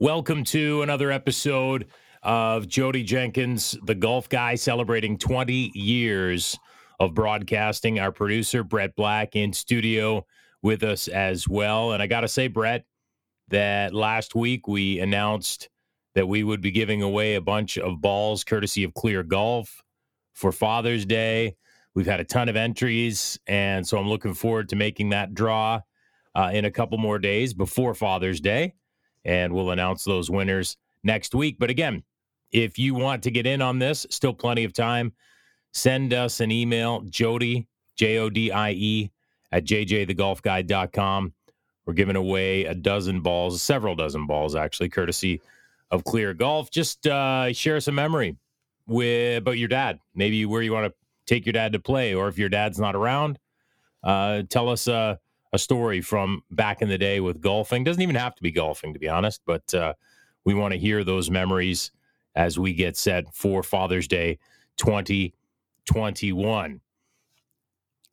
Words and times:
Welcome 0.00 0.44
to 0.44 0.80
another 0.80 1.10
episode 1.10 1.88
of 2.22 2.64
Jodie 2.64 3.04
Jenkins, 3.04 3.76
the 3.84 3.94
golf 3.94 4.30
guy, 4.30 4.54
celebrating 4.54 5.18
20 5.18 5.72
years 5.74 6.58
of 6.98 7.12
broadcasting. 7.12 8.00
Our 8.00 8.10
producer, 8.10 8.64
Brett 8.64 8.96
Black, 8.96 9.36
in 9.36 9.52
studio 9.52 10.24
with 10.62 10.84
us 10.84 11.06
as 11.06 11.46
well. 11.46 11.92
And 11.92 12.02
I 12.02 12.06
got 12.06 12.22
to 12.22 12.28
say, 12.28 12.48
Brett, 12.48 12.86
that 13.48 13.92
last 13.92 14.34
week 14.34 14.66
we 14.66 15.00
announced 15.00 15.68
that 16.14 16.26
we 16.26 16.44
would 16.44 16.62
be 16.62 16.70
giving 16.70 17.02
away 17.02 17.34
a 17.34 17.42
bunch 17.42 17.76
of 17.76 18.00
balls 18.00 18.42
courtesy 18.42 18.84
of 18.84 18.94
Clear 18.94 19.22
Golf 19.22 19.82
for 20.32 20.50
Father's 20.50 21.04
Day. 21.04 21.56
We've 21.94 22.06
had 22.06 22.20
a 22.20 22.24
ton 22.24 22.48
of 22.48 22.56
entries, 22.56 23.38
and 23.46 23.86
so 23.86 23.98
I'm 23.98 24.08
looking 24.08 24.32
forward 24.32 24.70
to 24.70 24.76
making 24.76 25.10
that 25.10 25.34
draw 25.34 25.82
uh, 26.34 26.50
in 26.54 26.64
a 26.64 26.70
couple 26.70 26.96
more 26.96 27.18
days 27.18 27.52
before 27.52 27.94
Father's 27.94 28.40
Day, 28.40 28.72
and 29.24 29.52
we'll 29.52 29.70
announce 29.70 30.04
those 30.04 30.30
winners 30.30 30.76
next 31.02 31.34
week. 31.34 31.56
But 31.58 31.70
again, 31.70 32.02
if 32.52 32.78
you 32.78 32.94
want 32.94 33.22
to 33.24 33.30
get 33.30 33.46
in 33.46 33.62
on 33.62 33.78
this, 33.78 34.06
still 34.10 34.34
plenty 34.34 34.64
of 34.64 34.72
time. 34.72 35.12
Send 35.72 36.12
us 36.12 36.40
an 36.40 36.50
email, 36.50 37.02
Jodie, 37.02 37.66
J 37.96 38.18
O 38.18 38.28
D 38.30 38.50
I 38.50 38.72
E, 38.72 39.10
at 39.52 39.64
jjthegolfguy.com. 39.64 41.32
We're 41.86 41.94
giving 41.94 42.16
away 42.16 42.64
a 42.64 42.74
dozen 42.74 43.20
balls, 43.20 43.62
several 43.62 43.94
dozen 43.94 44.26
balls, 44.26 44.54
actually, 44.54 44.88
courtesy 44.88 45.40
of 45.90 46.04
Clear 46.04 46.34
Golf. 46.34 46.70
Just 46.70 47.06
uh, 47.06 47.52
share 47.52 47.80
some 47.80 47.94
memory 47.94 48.36
with 48.86 49.38
about 49.38 49.58
your 49.58 49.68
dad, 49.68 50.00
maybe 50.14 50.44
where 50.46 50.62
you 50.62 50.72
want 50.72 50.92
to 50.92 50.94
take 51.26 51.46
your 51.46 51.52
dad 51.52 51.72
to 51.72 51.78
play, 51.78 52.14
or 52.14 52.28
if 52.28 52.38
your 52.38 52.48
dad's 52.48 52.78
not 52.78 52.96
around, 52.96 53.38
uh, 54.02 54.42
tell 54.48 54.68
us 54.68 54.88
uh, 54.88 55.16
a 55.52 55.58
story 55.58 56.00
from 56.00 56.42
back 56.50 56.82
in 56.82 56.88
the 56.88 56.98
day 56.98 57.20
with 57.20 57.40
golfing. 57.40 57.84
Doesn't 57.84 58.02
even 58.02 58.16
have 58.16 58.34
to 58.36 58.42
be 58.42 58.50
golfing, 58.50 58.92
to 58.92 58.98
be 58.98 59.08
honest, 59.08 59.42
but 59.44 59.72
uh, 59.74 59.94
we 60.44 60.54
want 60.54 60.72
to 60.72 60.78
hear 60.78 61.04
those 61.04 61.30
memories 61.30 61.92
as 62.34 62.58
we 62.58 62.72
get 62.72 62.96
set 62.96 63.34
for 63.34 63.62
Father's 63.62 64.08
Day 64.08 64.38
2021. 64.76 66.80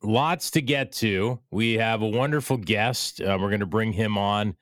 Lots 0.02 0.50
to 0.52 0.60
get 0.60 0.92
to. 0.92 1.40
We 1.50 1.74
have 1.74 2.02
a 2.02 2.06
wonderful 2.06 2.56
guest. 2.56 3.20
Uh, 3.20 3.36
we're 3.40 3.48
going 3.48 3.60
to 3.60 3.66
bring 3.66 3.92
him 3.92 4.16
on 4.16 4.56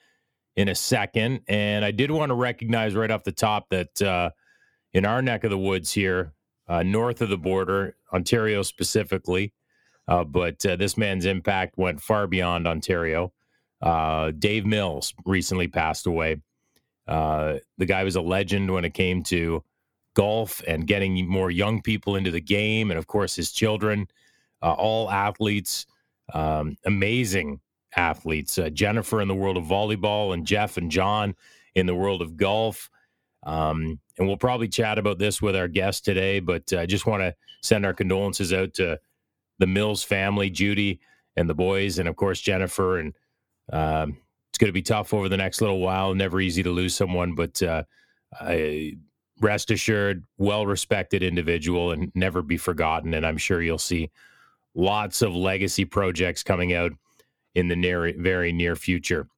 in 0.57 0.69
a 0.69 0.75
second. 0.75 1.41
And 1.49 1.85
I 1.85 1.91
did 1.91 2.11
want 2.11 2.31
to 2.31 2.35
recognize 2.35 2.95
right 2.95 3.11
off 3.11 3.25
the 3.25 3.33
top 3.33 3.69
that 3.71 4.03
uh, 4.03 4.31
in 4.93 5.05
our 5.05 5.21
neck 5.21 5.45
of 5.45 5.51
the 5.51 5.59
woods 5.59 5.93
here, 5.93 6.33
uh, 6.69 6.83
north 6.83 7.21
of 7.21 7.29
the 7.29 7.37
border, 7.37 7.97
Ontario 8.13 8.63
specifically, 8.63 9.53
uh, 10.09 10.25
but 10.25 10.65
uh, 10.65 10.77
this 10.77 10.97
man's 10.97 11.25
impact 11.25 11.77
went 11.77 12.01
far 12.01 12.27
beyond 12.27 12.67
Ontario. 12.67 13.33
Uh, 13.83 14.33
Dave 14.39 14.65
Mills 14.65 15.15
recently 15.25 15.69
passed 15.69 16.07
away. 16.07 16.41
Uh, 17.07 17.57
the 17.79 17.87
guy 17.87 18.05
was 18.05 18.17
a 18.17 18.21
legend 18.21 18.73
when 18.73 18.85
it 18.85 18.95
came 18.95 19.23
to 19.25 19.63
golf 20.15 20.63
and 20.67 20.87
getting 20.87 21.29
more 21.29 21.51
young 21.51 21.83
people 21.83 22.17
into 22.17 22.31
the 22.31 22.41
game, 22.41 22.91
and 22.91 22.99
of 22.99 23.07
course, 23.07 23.37
his 23.37 23.53
children, 23.53 24.09
uh, 24.63 24.73
all 24.73 25.11
athletes, 25.11 25.87
um, 26.33 26.77
amazing 26.85 27.61
athletes. 27.97 28.59
Jennifer 28.73 29.21
in 29.21 29.29
the 29.29 29.35
world 29.35 29.57
of 29.57 29.65
volleyball, 29.65 30.33
and 30.33 30.47
Jeff 30.47 30.77
and 30.77 30.91
John 30.91 31.35
in 31.75 31.87
the 31.87 31.95
world 31.95 32.23
of 32.23 32.37
golf. 32.37 32.91
Um, 33.45 34.01
and 34.19 34.27
we'll 34.27 34.37
probably 34.37 34.69
chat 34.69 34.99
about 34.99 35.19
this 35.19 35.41
with 35.41 35.55
our 35.55 35.69
guest 35.69 36.05
today, 36.05 36.41
but 36.41 36.73
I 36.73 36.87
just 36.87 37.07
want 37.07 37.23
to 37.23 37.35
send 37.63 37.87
our 37.87 37.95
condolences 37.95 38.53
out 38.53 38.75
to 38.75 38.99
the 39.59 39.67
Mills 39.67 40.03
family, 40.03 40.51
Judy 40.51 41.01
and 41.37 41.49
the 41.49 41.55
boys, 41.55 41.99
and 41.99 42.09
of 42.09 42.17
course 42.17 42.41
Jennifer. 42.41 42.99
And 42.99 43.15
um, 43.73 44.17
it's 44.51 44.59
going 44.59 44.69
to 44.69 44.73
be 44.73 44.83
tough 44.83 45.13
over 45.13 45.29
the 45.29 45.37
next 45.37 45.61
little 45.61 45.81
while. 45.81 46.15
Never 46.15 46.41
easy 46.41 46.63
to 46.63 46.71
lose 46.71 46.95
someone, 46.95 47.35
but 47.35 47.63
uh, 47.63 47.85
I, 48.41 48.97
rest 49.41 49.71
assured, 49.71 50.25
well 50.39 50.67
respected 50.67 51.23
individual 51.23 51.93
and 51.93 52.11
never 52.15 52.43
be 52.43 52.57
forgotten. 52.57 53.15
And 53.15 53.27
I'm 53.27 53.37
sure 53.37 53.63
you'll 53.63 53.79
see 53.79 54.11
lots 54.75 55.23
of 55.23 55.35
legacy 55.35 55.85
projects 55.85 56.43
coming 56.43 56.73
out 56.73 56.93
in 57.55 57.69
the 57.69 57.77
near, 57.77 58.13
very 58.19 58.53
near 58.53 58.77
future. 58.77 59.29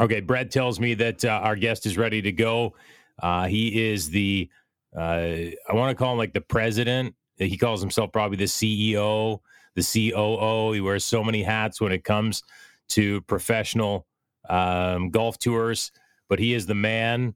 Okay, 0.00 0.20
Brett 0.20 0.50
tells 0.50 0.78
me 0.78 0.94
that 0.94 1.24
uh, 1.24 1.40
our 1.42 1.56
guest 1.56 1.86
is 1.86 1.98
ready 1.98 2.22
to 2.22 2.32
go. 2.32 2.74
Uh, 3.20 3.46
he 3.46 3.90
is 3.90 4.10
the, 4.10 4.48
uh, 4.96 5.00
I 5.00 5.72
want 5.72 5.90
to 5.90 5.96
call 5.96 6.12
him 6.12 6.18
like 6.18 6.32
the 6.32 6.40
president 6.40 7.14
he 7.38 7.56
calls 7.56 7.80
himself 7.80 8.12
probably 8.12 8.36
the 8.36 8.44
CEO, 8.44 9.40
the 9.74 10.10
COO. 10.12 10.72
He 10.72 10.80
wears 10.80 11.04
so 11.04 11.22
many 11.22 11.42
hats 11.42 11.80
when 11.80 11.92
it 11.92 12.04
comes 12.04 12.42
to 12.88 13.20
professional 13.22 14.06
um, 14.48 15.10
golf 15.10 15.38
tours, 15.38 15.92
but 16.28 16.38
he 16.38 16.54
is 16.54 16.66
the 16.66 16.74
man 16.74 17.34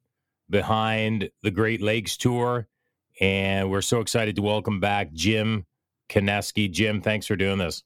behind 0.50 1.30
the 1.42 1.50
Great 1.50 1.80
Lakes 1.82 2.16
Tour. 2.16 2.66
And 3.20 3.70
we're 3.70 3.82
so 3.82 4.00
excited 4.00 4.36
to 4.36 4.42
welcome 4.42 4.80
back 4.80 5.12
Jim 5.12 5.66
Kaneski. 6.08 6.70
Jim, 6.70 7.00
thanks 7.00 7.26
for 7.26 7.36
doing 7.36 7.58
this. 7.58 7.84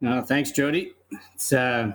No, 0.00 0.22
thanks, 0.22 0.50
Jodie. 0.50 0.92
It's 1.34 1.52
uh, 1.52 1.92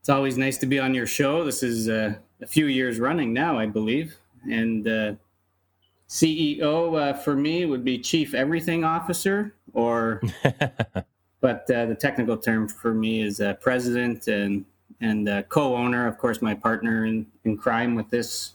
it's 0.00 0.08
always 0.08 0.36
nice 0.36 0.58
to 0.58 0.66
be 0.66 0.78
on 0.78 0.94
your 0.94 1.06
show. 1.06 1.44
This 1.44 1.62
is 1.62 1.88
uh, 1.88 2.14
a 2.40 2.46
few 2.46 2.66
years 2.66 2.98
running 2.98 3.32
now, 3.32 3.58
I 3.58 3.66
believe, 3.66 4.16
and 4.50 4.86
uh, 4.88 5.14
CEO 6.12 7.00
uh, 7.00 7.14
for 7.14 7.34
me 7.34 7.64
would 7.64 7.82
be 7.82 7.98
Chief 7.98 8.34
Everything 8.34 8.84
Officer, 8.84 9.54
or 9.72 10.20
but 11.40 11.70
uh, 11.70 11.86
the 11.86 11.96
technical 11.98 12.36
term 12.36 12.68
for 12.68 12.92
me 12.92 13.22
is 13.22 13.40
uh, 13.40 13.54
President 13.54 14.28
and 14.28 14.66
and 15.00 15.26
uh, 15.26 15.42
co-owner. 15.44 16.06
Of 16.06 16.18
course, 16.18 16.42
my 16.42 16.52
partner 16.52 17.06
in, 17.06 17.26
in 17.44 17.56
crime 17.56 17.94
with 17.94 18.10
this 18.10 18.52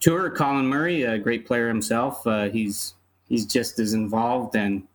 tour, 0.00 0.28
Colin 0.28 0.66
Murray, 0.66 1.04
a 1.04 1.16
great 1.18 1.46
player 1.46 1.66
himself. 1.66 2.26
Uh, 2.26 2.50
he's 2.50 2.92
he's 3.26 3.46
just 3.46 3.78
as 3.78 3.94
involved 3.94 4.54
and 4.54 4.86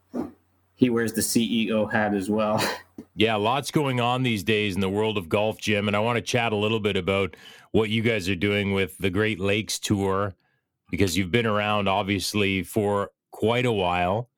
he 0.75 0.91
wears 0.91 1.13
the 1.13 1.21
CEO 1.21 1.91
hat 1.91 2.13
as 2.13 2.29
well. 2.29 2.63
Yeah, 3.19 3.35
lots 3.35 3.71
going 3.71 3.99
on 3.99 4.21
these 4.21 4.43
days 4.43 4.75
in 4.75 4.81
the 4.81 4.89
world 4.89 5.17
of 5.17 5.27
golf, 5.27 5.59
Jim, 5.59 5.87
and 5.87 5.97
I 5.97 5.99
want 5.99 6.17
to 6.17 6.21
chat 6.21 6.51
a 6.51 6.55
little 6.55 6.79
bit 6.79 6.95
about 6.95 7.35
what 7.71 7.89
you 7.89 8.03
guys 8.03 8.29
are 8.29 8.35
doing 8.35 8.73
with 8.73 8.95
the 8.99 9.09
Great 9.09 9.39
Lakes 9.39 9.79
Tour 9.79 10.35
because 10.89 11.17
you've 11.17 11.31
been 11.31 11.45
around 11.45 11.87
obviously 11.87 12.63
for 12.63 13.11
quite 13.31 13.65
a 13.65 13.71
while. 13.71 14.29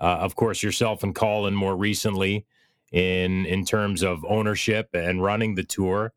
Uh, 0.00 0.18
of 0.20 0.36
course, 0.36 0.62
yourself 0.62 1.02
and 1.02 1.14
Colin 1.14 1.54
more 1.54 1.76
recently 1.76 2.46
in 2.92 3.46
in 3.46 3.64
terms 3.64 4.02
of 4.02 4.24
ownership 4.28 4.90
and 4.94 5.22
running 5.22 5.54
the 5.54 5.64
tour, 5.64 6.12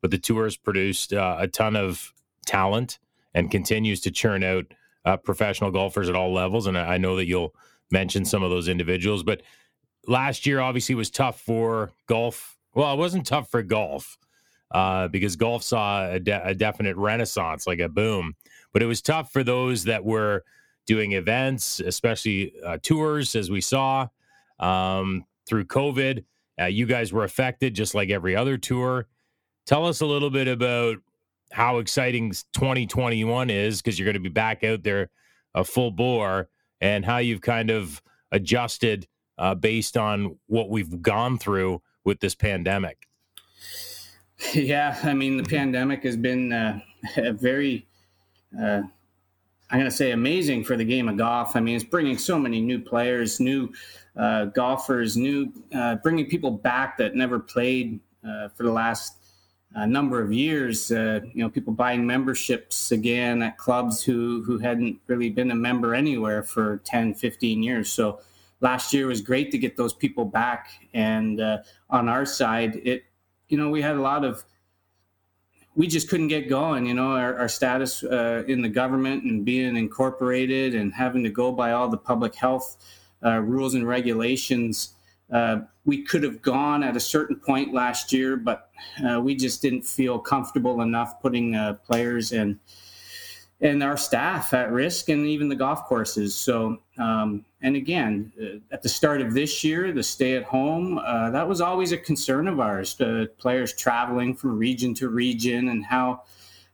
but 0.00 0.10
the 0.10 0.18
tour 0.18 0.44
has 0.44 0.56
produced 0.56 1.12
uh, 1.12 1.36
a 1.38 1.48
ton 1.48 1.76
of 1.76 2.12
talent 2.46 2.98
and 3.34 3.50
continues 3.50 4.00
to 4.00 4.10
churn 4.10 4.44
out 4.44 4.64
uh, 5.04 5.16
professional 5.16 5.70
golfers 5.70 6.08
at 6.08 6.14
all 6.14 6.32
levels. 6.32 6.66
And 6.66 6.78
I 6.78 6.98
know 6.98 7.16
that 7.16 7.26
you'll 7.26 7.54
mention 7.90 8.24
some 8.24 8.42
of 8.42 8.50
those 8.50 8.68
individuals, 8.68 9.22
but 9.22 9.42
last 10.06 10.46
year 10.46 10.60
obviously 10.60 10.94
was 10.94 11.10
tough 11.10 11.40
for 11.40 11.92
golf. 12.06 12.56
Well, 12.74 12.92
it 12.94 12.98
wasn't 12.98 13.26
tough 13.26 13.50
for 13.50 13.62
golf 13.62 14.16
uh, 14.74 15.08
because 15.08 15.36
golf 15.36 15.62
saw 15.62 16.10
a, 16.10 16.20
de- 16.20 16.46
a 16.46 16.54
definite 16.54 16.96
renaissance, 16.96 17.66
like 17.66 17.78
a 17.80 17.88
boom 17.88 18.34
but 18.74 18.82
it 18.82 18.86
was 18.86 19.00
tough 19.00 19.32
for 19.32 19.42
those 19.42 19.84
that 19.84 20.04
were 20.04 20.44
doing 20.86 21.12
events, 21.12 21.80
especially 21.80 22.52
uh, 22.62 22.76
tours, 22.82 23.34
as 23.34 23.50
we 23.50 23.62
saw 23.62 24.06
um, 24.58 25.24
through 25.46 25.64
COVID. 25.64 26.24
Uh, 26.60 26.66
you 26.66 26.84
guys 26.84 27.12
were 27.12 27.24
affected 27.24 27.72
just 27.72 27.94
like 27.94 28.10
every 28.10 28.36
other 28.36 28.58
tour. 28.58 29.06
Tell 29.64 29.86
us 29.86 30.02
a 30.02 30.06
little 30.06 30.28
bit 30.28 30.48
about 30.48 30.98
how 31.52 31.78
exciting 31.78 32.32
2021 32.52 33.48
is 33.48 33.80
because 33.80 33.98
you're 33.98 34.04
going 34.04 34.14
to 34.14 34.20
be 34.20 34.28
back 34.28 34.62
out 34.64 34.82
there 34.82 35.08
a 35.54 35.64
full 35.64 35.92
bore 35.92 36.48
and 36.80 37.04
how 37.04 37.18
you've 37.18 37.40
kind 37.40 37.70
of 37.70 38.02
adjusted 38.32 39.06
uh, 39.38 39.54
based 39.54 39.96
on 39.96 40.36
what 40.48 40.68
we've 40.68 41.00
gone 41.00 41.38
through 41.38 41.80
with 42.04 42.18
this 42.18 42.34
pandemic. 42.34 43.06
Yeah, 44.52 44.98
I 45.02 45.14
mean, 45.14 45.36
the 45.36 45.44
pandemic 45.44 46.02
has 46.04 46.16
been 46.16 46.52
uh, 46.52 46.80
a 47.16 47.32
very 47.32 47.86
uh, 48.60 48.82
I'm 49.70 49.80
going 49.80 49.90
to 49.90 49.96
say 49.96 50.12
amazing 50.12 50.64
for 50.64 50.76
the 50.76 50.84
game 50.84 51.08
of 51.08 51.16
golf. 51.16 51.56
I 51.56 51.60
mean, 51.60 51.74
it's 51.74 51.84
bringing 51.84 52.18
so 52.18 52.38
many 52.38 52.60
new 52.60 52.78
players, 52.78 53.40
new 53.40 53.72
uh, 54.16 54.46
golfers, 54.46 55.16
new 55.16 55.52
uh, 55.74 55.96
bringing 55.96 56.26
people 56.26 56.50
back 56.50 56.96
that 56.98 57.16
never 57.16 57.40
played 57.40 57.98
uh, 58.26 58.48
for 58.50 58.62
the 58.62 58.70
last 58.70 59.16
uh, 59.74 59.86
number 59.86 60.20
of 60.20 60.32
years. 60.32 60.90
You 60.90 61.30
know, 61.34 61.48
people 61.48 61.72
buying 61.72 62.06
memberships 62.06 62.92
again 62.92 63.42
at 63.42 63.58
clubs 63.58 64.02
who 64.04 64.42
who 64.44 64.58
hadn't 64.58 65.00
really 65.06 65.30
been 65.30 65.50
a 65.50 65.56
member 65.56 65.94
anywhere 65.94 66.42
for 66.42 66.80
10, 66.84 67.14
15 67.14 67.62
years. 67.62 67.90
So 67.90 68.20
last 68.60 68.92
year 68.92 69.06
was 69.08 69.20
great 69.22 69.50
to 69.50 69.58
get 69.58 69.76
those 69.76 69.94
people 69.94 70.24
back. 70.24 70.68
And 70.92 71.40
on 71.90 72.08
our 72.08 72.26
side, 72.26 72.76
it 72.84 73.04
you 73.48 73.58
know 73.58 73.70
we 73.70 73.82
had 73.82 73.96
a 73.96 74.00
lot 74.00 74.24
of 74.24 74.44
we 75.76 75.88
just 75.88 76.08
couldn't 76.08 76.28
get 76.28 76.48
going. 76.48 76.86
You 76.86 76.94
know, 76.94 77.16
our, 77.16 77.36
our 77.36 77.48
status 77.48 78.04
uh, 78.04 78.44
in 78.46 78.62
the 78.62 78.68
government 78.68 79.24
and 79.24 79.44
being 79.44 79.76
incorporated 79.76 80.74
and 80.74 80.94
having 80.94 81.24
to 81.24 81.30
go 81.30 81.50
by 81.50 81.72
all 81.72 81.88
the 81.88 81.96
public 81.96 82.36
health 82.36 82.76
uh, 83.24 83.40
rules 83.40 83.74
and 83.74 83.86
regulations 83.86 84.94
uh, 85.30 85.60
we 85.84 86.02
could 86.02 86.22
have 86.22 86.42
gone 86.42 86.82
at 86.82 86.96
a 86.96 87.00
certain 87.00 87.36
point 87.36 87.72
last 87.72 88.12
year, 88.12 88.36
but 88.36 88.70
uh, 89.06 89.20
we 89.20 89.34
just 89.34 89.62
didn't 89.62 89.82
feel 89.82 90.18
comfortable 90.18 90.80
enough 90.82 91.20
putting 91.20 91.54
uh, 91.54 91.74
players 91.74 92.32
and 92.32 92.58
and 93.60 93.82
our 93.82 93.96
staff 93.96 94.52
at 94.52 94.70
risk, 94.72 95.08
and 95.08 95.26
even 95.26 95.48
the 95.48 95.56
golf 95.56 95.84
courses. 95.84 96.34
So, 96.34 96.78
um, 96.98 97.44
and 97.62 97.76
again, 97.76 98.32
uh, 98.40 98.58
at 98.74 98.82
the 98.82 98.88
start 98.88 99.20
of 99.20 99.32
this 99.32 99.64
year, 99.64 99.92
the 99.92 100.02
stay 100.02 100.36
at 100.36 100.44
home 100.44 100.98
uh, 100.98 101.30
that 101.30 101.48
was 101.48 101.60
always 101.60 101.92
a 101.92 101.98
concern 101.98 102.48
of 102.48 102.60
ours. 102.60 102.94
The 102.94 103.30
players 103.38 103.72
traveling 103.72 104.34
from 104.34 104.58
region 104.58 104.94
to 104.94 105.08
region, 105.08 105.68
and 105.68 105.84
how 105.84 106.22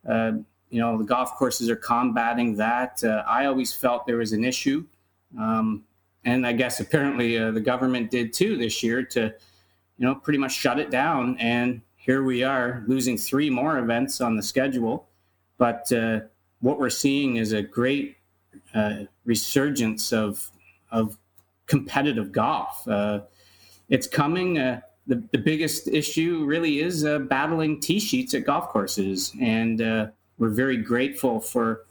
uh, 0.09 0.32
you 0.71 0.81
know 0.81 0.99
the 0.99 1.05
golf 1.05 1.37
courses 1.37 1.69
are 1.69 1.77
combating 1.77 2.56
that. 2.56 3.03
I 3.05 3.47
always 3.47 3.73
felt 3.73 4.06
there 4.06 4.17
was 4.17 4.32
an 4.32 4.44
issue. 4.44 4.85
Um, 5.38 5.85
and 6.25 6.47
I 6.47 6.53
guess 6.53 6.81
apparently 6.81 7.38
uh, 7.38 7.50
the 7.50 7.61
government 7.61 8.11
did 8.11 8.32
too 8.32 8.56
this 8.56 8.82
year 8.82 9.03
to, 9.05 9.32
you 9.99 10.06
know, 10.06 10.15
pretty 10.15 10.38
much 10.38 10.53
shut 10.53 10.79
it 10.79 10.91
down. 10.91 11.37
And 11.38 11.81
here 11.97 12.23
we 12.23 12.43
are 12.43 12.85
losing 12.87 13.17
three 13.17 13.50
more 13.50 13.79
events 13.79 14.21
on 14.21 14.37
the 14.37 14.43
schedule. 14.43 15.09
But 15.56 15.91
uh, 15.93 16.21
what 16.61 16.79
we're 16.79 16.91
seeing 16.91 17.37
is 17.37 17.53
a 17.53 17.62
great 17.62 18.17
uh, 18.75 19.05
resurgence 19.25 20.12
of 20.12 20.51
of 20.91 21.17
competitive 21.67 22.33
golf. 22.33 22.87
Uh, 22.89 23.21
it's 23.89 24.07
coming. 24.07 24.59
Uh, 24.59 24.81
the, 25.07 25.23
the 25.33 25.39
biggest 25.39 25.89
issue 25.89 26.45
really 26.45 26.81
is 26.81 27.05
uh, 27.05 27.19
battling 27.21 27.81
tee 27.81 27.99
sheets 27.99 28.35
at 28.35 28.45
golf 28.45 28.69
courses, 28.69 29.33
and 29.41 29.81
we're 30.39 30.49
very 30.49 30.77
grateful 30.77 31.41
for 31.41 31.87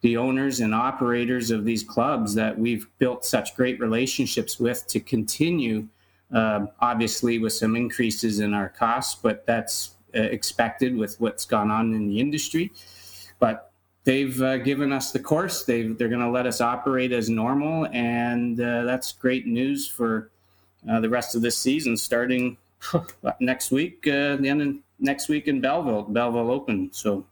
the 0.00 0.16
owners 0.16 0.60
and 0.60 0.74
operators 0.74 1.50
of 1.50 1.64
these 1.64 1.82
clubs 1.82 2.34
that 2.34 2.56
we've 2.56 2.86
built 2.98 3.24
such 3.24 3.56
great 3.56 3.80
relationships 3.80 4.60
with 4.60 4.86
to 4.86 5.00
continue, 5.00 5.88
uh, 6.32 6.66
obviously, 6.80 7.38
with 7.38 7.52
some 7.52 7.74
increases 7.74 8.38
in 8.38 8.54
our 8.54 8.68
costs, 8.68 9.18
but 9.20 9.44
that's 9.46 9.96
uh, 10.14 10.20
expected 10.20 10.96
with 10.96 11.20
what's 11.20 11.44
gone 11.44 11.70
on 11.70 11.92
in 11.94 12.06
the 12.06 12.20
industry. 12.20 12.70
But 13.40 13.67
they've 14.08 14.40
uh, 14.40 14.56
given 14.56 14.90
us 14.90 15.12
the 15.12 15.18
course. 15.18 15.64
they 15.64 15.82
they're 15.82 16.08
going 16.08 16.22
to 16.22 16.30
let 16.30 16.46
us 16.46 16.62
operate 16.62 17.12
as 17.12 17.28
normal, 17.28 17.86
and 17.92 18.58
uh, 18.58 18.84
that's 18.84 19.12
great 19.12 19.46
news 19.46 19.86
for 19.86 20.30
uh, 20.90 20.98
the 20.98 21.08
rest 21.10 21.34
of 21.34 21.42
this 21.42 21.58
season, 21.58 21.94
starting 21.94 22.56
next 23.40 23.70
week, 23.70 24.06
uh, 24.06 24.36
the 24.36 24.48
end 24.48 24.62
of 24.62 24.74
next 24.98 25.28
week 25.28 25.46
in 25.46 25.60
Belleville, 25.60 26.04
Belleville 26.04 26.50
Open. 26.50 26.88
So 26.90 27.26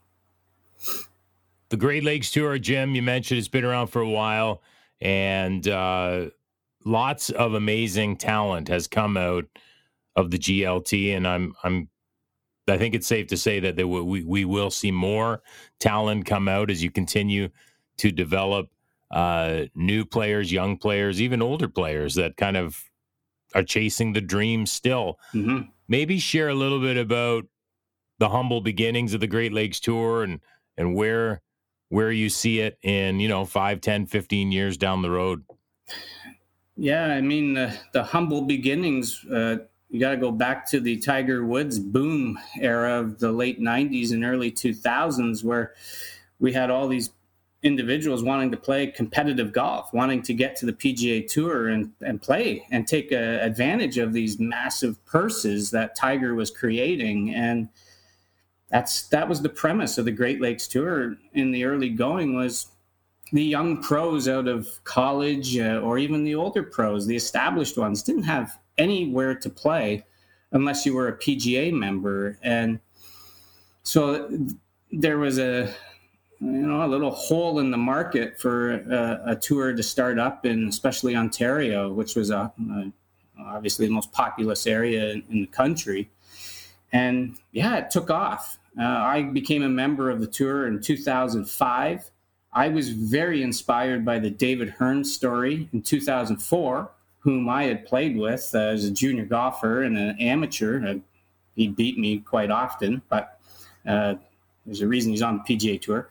the 1.69 1.77
Great 1.77 2.03
Lakes 2.03 2.29
Tour, 2.29 2.59
Jim, 2.59 2.93
you 2.93 3.01
mentioned 3.01 3.39
it's 3.39 3.47
been 3.47 3.65
around 3.65 3.87
for 3.87 4.01
a 4.03 4.09
while, 4.09 4.61
and 5.01 5.67
uh, 5.67 6.29
lots 6.85 7.31
of 7.31 7.55
amazing 7.55 8.17
talent 8.17 8.67
has 8.67 8.85
come 8.85 9.17
out 9.17 9.45
of 10.15 10.29
the 10.29 10.37
GLT, 10.37 11.17
and 11.17 11.27
I'm 11.27 11.55
I'm 11.63 11.89
I 12.67 12.77
think 12.77 12.95
it's 12.95 13.07
safe 13.07 13.27
to 13.27 13.37
say 13.37 13.59
that 13.61 13.75
there 13.75 13.87
will, 13.87 14.03
we 14.03 14.23
we 14.23 14.45
will 14.45 14.69
see 14.69 14.91
more 14.91 15.41
talent 15.79 16.25
come 16.25 16.47
out 16.47 16.69
as 16.69 16.83
you 16.83 16.91
continue 16.91 17.49
to 17.97 18.11
develop 18.11 18.69
uh, 19.11 19.63
new 19.73 20.05
players, 20.05 20.51
young 20.51 20.77
players, 20.77 21.21
even 21.21 21.41
older 21.41 21.67
players 21.67 22.15
that 22.15 22.37
kind 22.37 22.57
of 22.57 22.83
are 23.55 23.63
chasing 23.63 24.13
the 24.13 24.21
dream 24.21 24.65
still. 24.65 25.19
Mm-hmm. 25.33 25.69
Maybe 25.87 26.19
share 26.19 26.49
a 26.49 26.53
little 26.53 26.81
bit 26.81 26.97
about 26.97 27.45
the 28.19 28.29
humble 28.29 28.61
beginnings 28.61 29.13
of 29.13 29.21
the 29.21 29.27
Great 29.27 29.53
Lakes 29.53 29.79
Tour 29.79 30.23
and 30.23 30.41
and 30.77 30.95
where 30.95 31.41
where 31.89 32.11
you 32.11 32.29
see 32.29 32.59
it 32.59 32.77
in, 32.81 33.19
you 33.19 33.29
know, 33.29 33.45
5, 33.45 33.79
10, 33.79 34.07
15 34.07 34.51
years 34.51 34.77
down 34.77 35.01
the 35.01 35.09
road? 35.09 35.43
Yeah, 36.75 37.05
I 37.05 37.21
mean, 37.21 37.53
the 37.53 38.03
humble 38.03 38.41
beginnings, 38.41 39.23
uh, 39.25 39.57
you 39.89 39.99
got 39.99 40.11
to 40.11 40.17
go 40.17 40.31
back 40.31 40.65
to 40.69 40.79
the 40.79 40.97
Tiger 40.97 41.45
Woods 41.45 41.79
boom 41.79 42.37
era 42.59 42.99
of 42.99 43.19
the 43.19 43.31
late 43.31 43.59
90s 43.59 44.11
and 44.11 44.25
early 44.25 44.51
2000s, 44.51 45.43
where 45.43 45.73
we 46.39 46.51
had 46.51 46.69
all 46.69 46.87
these 46.87 47.11
individuals 47.63 48.23
wanting 48.23 48.51
to 48.51 48.57
play 48.57 48.87
competitive 48.87 49.51
golf, 49.51 49.93
wanting 49.93 50.21
to 50.21 50.33
get 50.33 50.55
to 50.57 50.65
the 50.65 50.73
PGA 50.73 51.27
Tour 51.27 51.69
and, 51.69 51.91
and 52.01 52.21
play 52.21 52.65
and 52.71 52.87
take 52.87 53.11
uh, 53.11 53.15
advantage 53.15 53.97
of 53.97 54.13
these 54.13 54.39
massive 54.39 55.03
purses 55.05 55.71
that 55.71 55.95
Tiger 55.95 56.35
was 56.35 56.51
creating. 56.51 57.33
And 57.33 57.69
that's 58.69 59.07
that 59.09 59.27
was 59.27 59.41
the 59.41 59.49
premise 59.49 59.97
of 59.97 60.05
the 60.05 60.11
Great 60.11 60.41
Lakes 60.41 60.67
Tour 60.67 61.15
in 61.33 61.51
the 61.51 61.63
early 61.63 61.89
going 61.89 62.35
was 62.35 62.67
the 63.31 63.43
young 63.43 63.81
pros 63.81 64.27
out 64.27 64.47
of 64.47 64.67
college 64.83 65.57
uh, 65.57 65.79
or 65.83 65.97
even 65.97 66.23
the 66.23 66.35
older 66.35 66.63
pros, 66.63 67.07
the 67.07 67.15
established 67.15 67.77
ones, 67.77 68.03
didn't 68.03 68.23
have 68.23 68.57
anywhere 68.77 69.35
to 69.35 69.49
play 69.49 70.05
unless 70.51 70.85
you 70.85 70.93
were 70.93 71.09
a 71.09 71.17
PGA 71.17 71.73
member, 71.73 72.37
and 72.41 72.79
so 73.83 74.29
there 74.91 75.17
was 75.17 75.39
a 75.39 75.73
you 76.39 76.47
know 76.47 76.85
a 76.85 76.87
little 76.87 77.11
hole 77.11 77.59
in 77.59 77.71
the 77.71 77.77
market 77.77 78.39
for 78.39 78.73
a, 78.73 79.21
a 79.31 79.35
tour 79.35 79.73
to 79.73 79.83
start 79.83 80.19
up 80.19 80.45
in, 80.45 80.67
especially 80.67 81.15
Ontario, 81.15 81.91
which 81.91 82.15
was 82.15 82.29
a, 82.29 82.51
a 82.71 82.91
obviously 83.39 83.85
the 83.85 83.93
most 83.93 84.11
populous 84.11 84.67
area 84.67 85.11
in, 85.11 85.23
in 85.29 85.41
the 85.41 85.47
country. 85.47 86.09
And 86.91 87.37
yeah, 87.51 87.77
it 87.77 87.91
took 87.91 88.09
off. 88.09 88.59
Uh, 88.79 88.83
I 88.83 89.23
became 89.23 89.63
a 89.63 89.69
member 89.69 90.09
of 90.09 90.19
the 90.19 90.27
tour 90.27 90.67
in 90.67 90.81
2005. 90.81 92.11
I 92.53 92.69
was 92.69 92.89
very 92.89 93.43
inspired 93.43 94.05
by 94.05 94.19
the 94.19 94.29
David 94.29 94.69
Hearn 94.69 95.03
story 95.03 95.69
in 95.73 95.81
2004, 95.81 96.91
whom 97.19 97.49
I 97.49 97.63
had 97.63 97.85
played 97.85 98.17
with 98.17 98.53
as 98.55 98.85
a 98.85 98.91
junior 98.91 99.25
golfer 99.25 99.83
and 99.83 99.97
an 99.97 100.17
amateur. 100.19 100.85
Uh, 100.85 100.95
he 101.55 101.67
beat 101.67 101.97
me 101.97 102.19
quite 102.19 102.51
often, 102.51 103.01
but 103.09 103.39
uh, 103.85 104.15
there's 104.65 104.81
a 104.81 104.87
reason 104.87 105.11
he's 105.11 105.21
on 105.21 105.41
the 105.45 105.55
PGA 105.55 105.81
Tour. 105.81 106.09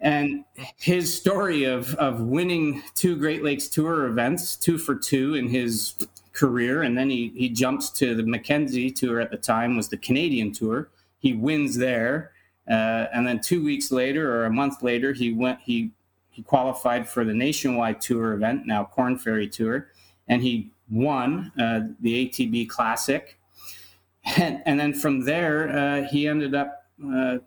And 0.00 0.44
his 0.76 1.14
story 1.14 1.64
of, 1.64 1.94
of 1.94 2.20
winning 2.20 2.82
two 2.94 3.16
Great 3.16 3.42
Lakes 3.42 3.68
Tour 3.68 4.06
events, 4.06 4.56
two 4.56 4.78
for 4.78 4.94
two 4.94 5.34
in 5.34 5.48
his 5.48 5.94
career, 6.32 6.82
and 6.82 6.96
then 6.96 7.10
he, 7.10 7.32
he 7.36 7.48
jumps 7.48 7.90
to 7.90 8.14
the 8.14 8.22
Mackenzie 8.22 8.90
Tour 8.90 9.20
at 9.20 9.30
the 9.30 9.36
time, 9.36 9.76
was 9.76 9.88
the 9.88 9.96
Canadian 9.96 10.52
Tour 10.52 10.90
he 11.24 11.32
wins 11.32 11.74
there, 11.74 12.32
uh, 12.68 13.06
and 13.14 13.26
then 13.26 13.40
two 13.40 13.64
weeks 13.64 13.90
later 13.90 14.30
or 14.30 14.44
a 14.44 14.50
month 14.50 14.82
later, 14.82 15.14
he 15.14 15.32
went 15.32 15.58
he 15.58 15.90
he 16.30 16.42
qualified 16.42 17.08
for 17.08 17.24
the 17.24 17.32
nationwide 17.32 18.00
tour 18.00 18.34
event, 18.34 18.66
now 18.66 18.84
Korn 18.84 19.16
Ferry 19.16 19.48
Tour, 19.48 19.88
and 20.28 20.42
he 20.42 20.70
won 20.90 21.52
uh, 21.58 21.80
the 22.00 22.28
ATB 22.28 22.68
Classic. 22.68 23.38
And, 24.36 24.62
and 24.64 24.80
then 24.80 24.94
from 24.94 25.26
there, 25.26 25.68
uh, 25.68 26.08
he 26.08 26.26
ended 26.26 26.54
up 26.54 26.86
uh, 27.14 27.38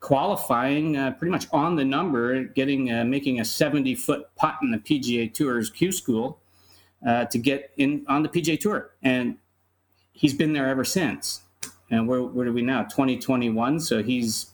qualifying 0.00 0.94
uh, 0.94 1.12
pretty 1.12 1.30
much 1.30 1.46
on 1.50 1.76
the 1.76 1.84
number, 1.84 2.44
getting 2.44 2.92
uh, 2.92 3.04
making 3.04 3.40
a 3.40 3.44
70 3.44 3.94
foot 3.94 4.28
putt 4.36 4.56
in 4.60 4.70
the 4.70 4.76
PGA 4.76 5.32
Tour's 5.32 5.70
Q 5.70 5.92
School 5.92 6.38
to 7.30 7.38
get 7.38 7.70
in 7.78 8.04
on 8.08 8.22
the 8.22 8.28
PGA 8.28 8.60
Tour, 8.60 8.90
and 9.02 9.38
he's 10.12 10.34
been 10.34 10.52
there 10.52 10.68
ever 10.68 10.84
since. 10.84 11.40
And 11.90 12.06
where, 12.06 12.22
where 12.22 12.48
are 12.48 12.52
we 12.52 12.62
now? 12.62 12.82
2021 12.82 13.80
so 13.80 14.02
he's 14.02 14.52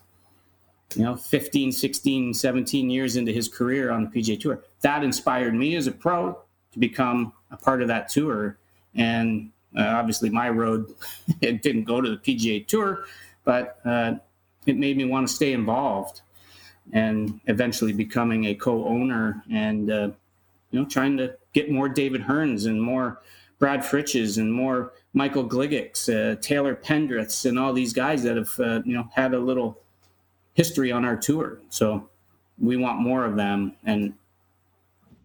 you 0.94 1.02
know 1.02 1.16
15 1.16 1.72
16 1.72 2.34
17 2.34 2.90
years 2.90 3.16
into 3.16 3.32
his 3.32 3.48
career 3.48 3.90
on 3.90 4.04
the 4.04 4.08
pga 4.10 4.38
tour. 4.38 4.62
That 4.82 5.02
inspired 5.02 5.54
me 5.54 5.74
as 5.76 5.86
a 5.86 5.92
pro 5.92 6.38
to 6.72 6.78
become 6.78 7.32
a 7.50 7.56
part 7.56 7.82
of 7.82 7.88
that 7.88 8.08
tour 8.08 8.58
and 8.94 9.50
uh, 9.76 9.82
obviously 9.82 10.30
my 10.30 10.48
road 10.48 10.94
it 11.40 11.62
didn't 11.62 11.84
go 11.84 12.00
to 12.00 12.10
the 12.10 12.16
pga 12.16 12.66
tour 12.66 13.04
but 13.44 13.78
uh, 13.84 14.14
it 14.66 14.76
made 14.76 14.96
me 14.96 15.04
want 15.04 15.26
to 15.26 15.32
stay 15.32 15.52
involved 15.52 16.22
and 16.92 17.40
eventually 17.46 17.92
becoming 17.92 18.46
a 18.46 18.54
co-owner 18.54 19.42
and 19.50 19.90
uh, 19.90 20.10
you 20.70 20.80
know 20.80 20.84
trying 20.86 21.16
to 21.16 21.34
get 21.52 21.70
more 21.70 21.88
david 21.88 22.22
hearns 22.22 22.66
and 22.66 22.80
more 22.80 23.20
Brad 23.62 23.82
Fritsches 23.82 24.38
and 24.38 24.52
more 24.52 24.92
Michael 25.14 25.48
Gligicks, 25.48 26.08
uh, 26.08 26.34
Taylor 26.40 26.74
Pendriths, 26.74 27.48
and 27.48 27.56
all 27.56 27.72
these 27.72 27.92
guys 27.92 28.24
that 28.24 28.36
have 28.36 28.58
uh, 28.58 28.82
you 28.84 28.92
know 28.92 29.08
had 29.14 29.34
a 29.34 29.38
little 29.38 29.78
history 30.54 30.90
on 30.90 31.04
our 31.04 31.16
tour. 31.16 31.60
So 31.68 32.08
we 32.58 32.76
want 32.76 32.98
more 32.98 33.24
of 33.24 33.36
them, 33.36 33.76
and 33.84 34.14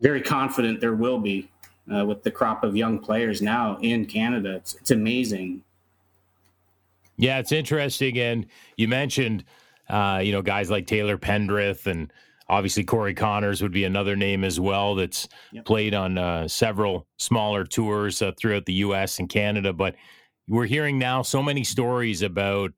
very 0.02 0.22
confident 0.22 0.80
there 0.82 0.96
will 0.96 1.20
be 1.20 1.50
uh, 1.94 2.06
with 2.06 2.24
the 2.24 2.32
crop 2.32 2.64
of 2.64 2.76
young 2.76 3.00
players 3.00 3.42
now 3.42 3.78
in 3.82 4.06
Canada. 4.06 4.56
It's, 4.56 4.76
it's 4.76 4.92
amazing. 4.92 5.64
Yeah, 7.18 7.40
it's 7.40 7.52
interesting, 7.52 8.20
and 8.20 8.46
you 8.76 8.88
mentioned 8.88 9.44
uh, 9.90 10.22
you 10.24 10.32
know 10.32 10.42
guys 10.42 10.70
like 10.70 10.86
Taylor 10.86 11.18
Pendrith 11.18 11.88
and 11.88 12.12
Obviously, 12.50 12.84
Corey 12.86 13.14
Conners 13.14 13.62
would 13.62 13.74
be 13.74 13.84
another 13.84 14.16
name 14.16 14.46
as 14.46 14.60
well 14.60 14.96
that's 14.96 15.28
yep. 15.52 15.66
played 15.66 15.94
on 15.94 16.18
uh, 16.18 16.48
several 16.48 17.06
smaller 17.18 17.66
tours 17.66 18.22
uh, 18.22 18.32
throughout 18.38 18.66
the 18.66 18.74
U.S. 18.74 19.20
and 19.20 19.28
Canada. 19.28 19.74
But 19.74 19.96
we're 20.48 20.66
hearing 20.66 20.98
now 20.98 21.24
so 21.24 21.44
many 21.44 21.66
stories 21.66 22.22
about 22.22 22.72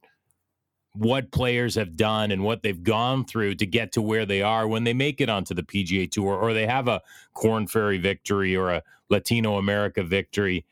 what 1.00 1.32
players 1.32 1.76
have 1.76 1.96
done 1.96 2.32
and 2.32 2.44
what 2.44 2.64
they've 2.64 2.84
gone 2.84 3.26
through 3.26 3.56
to 3.56 3.66
get 3.66 3.94
to 3.94 4.02
where 4.02 4.26
they 4.26 4.42
are 4.42 4.68
when 4.68 4.84
they 4.84 4.94
make 4.94 5.22
it 5.22 5.30
onto 5.30 5.54
the 5.54 5.64
PGA 5.64 6.12
Tour 6.12 6.36
or 6.36 6.54
they 6.54 6.68
have 6.68 6.88
a 6.90 7.02
Korn 7.34 7.68
Ferry 7.68 7.98
victory 7.98 8.56
or 8.56 8.72
a 8.72 8.84
Latinoamérica 9.12 10.06
victory. 10.06 10.66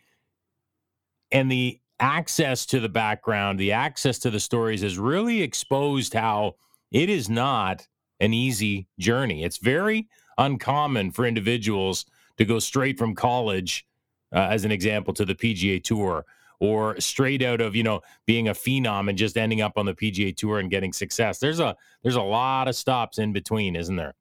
and 1.32 1.52
the 1.52 1.80
access 2.00 2.66
to 2.68 2.80
the 2.80 2.90
background, 2.90 3.60
the 3.60 3.72
access 3.72 4.20
to 4.20 4.30
the 4.30 4.40
stories 4.40 4.82
has 4.84 4.98
really 5.00 5.42
exposed 5.42 6.14
how 6.14 6.56
it 6.92 7.10
is 7.10 7.30
not 7.30 7.88
an 8.20 8.34
easy 8.34 8.88
journey. 9.00 9.44
It's 9.44 9.58
very 9.58 10.08
uncommon 10.38 11.12
for 11.12 11.26
individuals 11.26 12.06
to 12.38 12.46
go 12.46 12.60
straight 12.60 12.98
from 12.98 13.16
college, 13.16 13.88
uh, 14.34 14.48
as 14.52 14.66
an 14.66 14.72
example, 14.72 15.14
to 15.16 15.26
the 15.26 15.36
PGA 15.36 15.84
Tour 15.84 16.26
or 16.60 17.00
straight 17.00 17.42
out 17.42 17.62
of 17.62 17.76
you 17.76 17.84
know 17.84 18.02
being 18.26 18.48
a 18.48 18.54
phenom 18.54 19.10
and 19.10 19.18
just 19.18 19.38
ending 19.38 19.62
up 19.62 19.78
on 19.78 19.86
the 19.86 19.94
PGA 19.94 20.36
Tour 20.36 20.60
and 20.60 20.70
getting 20.70 20.94
success. 20.94 21.40
There's 21.40 21.60
a 21.60 21.76
there's 22.04 22.16
a 22.16 22.22
lot 22.22 22.68
of 22.68 22.76
stops 22.76 23.18
in 23.18 23.34
between, 23.34 23.76
isn't 23.76 23.96
there? 23.96 24.14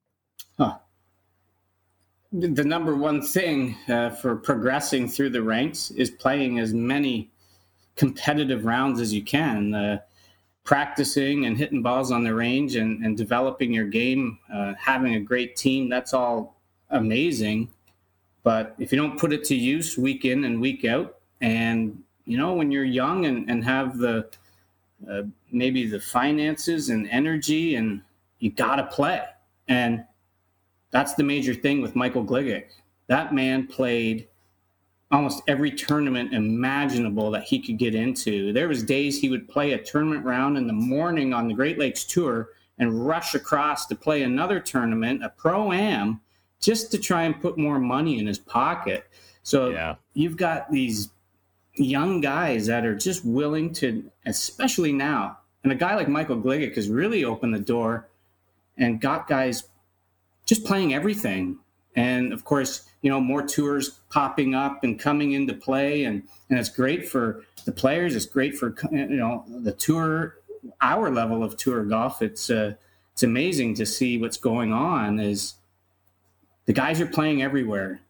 Huh. 0.57 0.77
The 2.33 2.65
number 2.65 2.93
one 2.93 3.21
thing 3.21 3.77
uh, 3.87 4.09
for 4.09 4.35
progressing 4.35 5.07
through 5.07 5.29
the 5.29 5.41
ranks 5.41 5.91
is 5.91 6.11
playing 6.11 6.59
as 6.59 6.73
many 6.73 7.31
competitive 7.95 8.65
rounds 8.65 8.99
as 8.99 9.13
you 9.13 9.23
can. 9.23 9.73
Uh, 9.73 9.99
practicing 10.67 11.45
and 11.45 11.57
hitting 11.57 11.81
balls 11.81 12.11
on 12.11 12.25
the 12.25 12.35
range 12.35 12.75
and, 12.75 13.03
and 13.03 13.15
developing 13.15 13.71
your 13.71 13.87
game, 13.87 14.37
uh, 14.53 14.73
having 14.77 15.15
a 15.15 15.19
great 15.19 15.55
team, 15.55 15.87
that's 15.87 16.13
all 16.13 16.59
amazing. 16.89 17.69
But 18.43 18.75
if 18.77 18.91
you 18.91 18.97
don't 18.97 19.17
put 19.17 19.31
it 19.31 19.45
to 19.45 19.55
use 19.55 19.97
week 19.97 20.25
in 20.25 20.43
and 20.43 20.59
week 20.59 20.83
out, 20.83 21.19
and 21.39 22.03
you 22.27 22.37
know, 22.37 22.53
when 22.53 22.71
you're 22.71 22.83
young 22.83 23.25
and, 23.25 23.49
and 23.49 23.63
have 23.63 23.97
the 23.97 24.27
uh, 25.09 25.23
maybe 25.51 25.87
the 25.87 25.99
finances 25.99 26.89
and 26.89 27.07
energy, 27.09 27.75
and 27.75 28.01
you 28.39 28.51
got 28.51 28.75
to 28.75 28.83
play. 28.83 29.23
And 29.67 30.03
that's 30.91 31.13
the 31.13 31.23
major 31.23 31.53
thing 31.53 31.81
with 31.81 31.95
Michael 31.95 32.25
Gligic. 32.25 32.65
That 33.07 33.33
man 33.33 33.67
played 33.67 34.27
almost 35.09 35.41
every 35.47 35.71
tournament 35.71 36.33
imaginable 36.33 37.31
that 37.31 37.43
he 37.43 37.61
could 37.61 37.77
get 37.77 37.95
into. 37.95 38.51
There 38.51 38.67
was 38.67 38.83
days 38.83 39.19
he 39.19 39.29
would 39.29 39.47
play 39.47 39.71
a 39.71 39.81
tournament 39.81 40.25
round 40.25 40.57
in 40.57 40.67
the 40.67 40.73
morning 40.73 41.33
on 41.33 41.47
the 41.47 41.53
Great 41.53 41.79
Lakes 41.79 42.03
Tour 42.03 42.49
and 42.77 43.07
rush 43.07 43.33
across 43.35 43.85
to 43.85 43.95
play 43.95 44.23
another 44.23 44.59
tournament, 44.59 45.23
a 45.23 45.29
pro 45.29 45.71
am, 45.71 46.19
just 46.59 46.91
to 46.91 46.97
try 46.97 47.23
and 47.23 47.39
put 47.39 47.57
more 47.57 47.79
money 47.79 48.19
in 48.19 48.27
his 48.27 48.37
pocket. 48.37 49.05
So 49.43 49.69
yeah. 49.69 49.95
you've 50.13 50.35
got 50.35 50.69
these 50.69 51.09
young 51.77 52.21
guys 52.21 52.67
that 52.67 52.85
are 52.85 52.95
just 52.95 53.25
willing 53.25 53.73
to, 53.73 54.03
especially 54.25 54.91
now. 54.91 55.37
And 55.63 55.71
a 55.71 55.75
guy 55.75 55.95
like 55.95 56.07
Michael 56.07 56.37
Gligic 56.37 56.75
has 56.75 56.89
really 56.89 57.23
opened 57.23 57.53
the 57.53 57.59
door 57.59 58.07
and 58.77 59.01
got 59.01 59.27
guys 59.27 59.63
just 60.45 60.65
playing 60.65 60.93
everything. 60.93 61.57
And 61.95 62.31
of 62.31 62.45
course, 62.45 62.87
you 63.01 63.09
know, 63.09 63.19
more 63.19 63.41
tours 63.41 63.99
popping 64.09 64.55
up 64.55 64.83
and 64.83 64.99
coming 64.99 65.33
into 65.33 65.53
play, 65.53 66.03
and 66.03 66.23
and 66.49 66.59
it's 66.59 66.69
great 66.69 67.07
for 67.07 67.43
the 67.65 67.71
players. 67.71 68.15
It's 68.15 68.25
great 68.25 68.57
for 68.57 68.75
you 68.91 69.07
know 69.07 69.43
the 69.47 69.71
tour, 69.71 70.35
our 70.81 71.11
level 71.11 71.43
of 71.43 71.57
tour 71.57 71.83
golf. 71.83 72.21
It's 72.21 72.49
uh, 72.49 72.73
it's 73.13 73.23
amazing 73.23 73.75
to 73.75 73.85
see 73.85 74.19
what's 74.19 74.37
going 74.37 74.73
on. 74.73 75.19
Is 75.19 75.55
the 76.65 76.73
guys 76.73 77.01
are 77.01 77.07
playing 77.07 77.41
everywhere, 77.41 78.01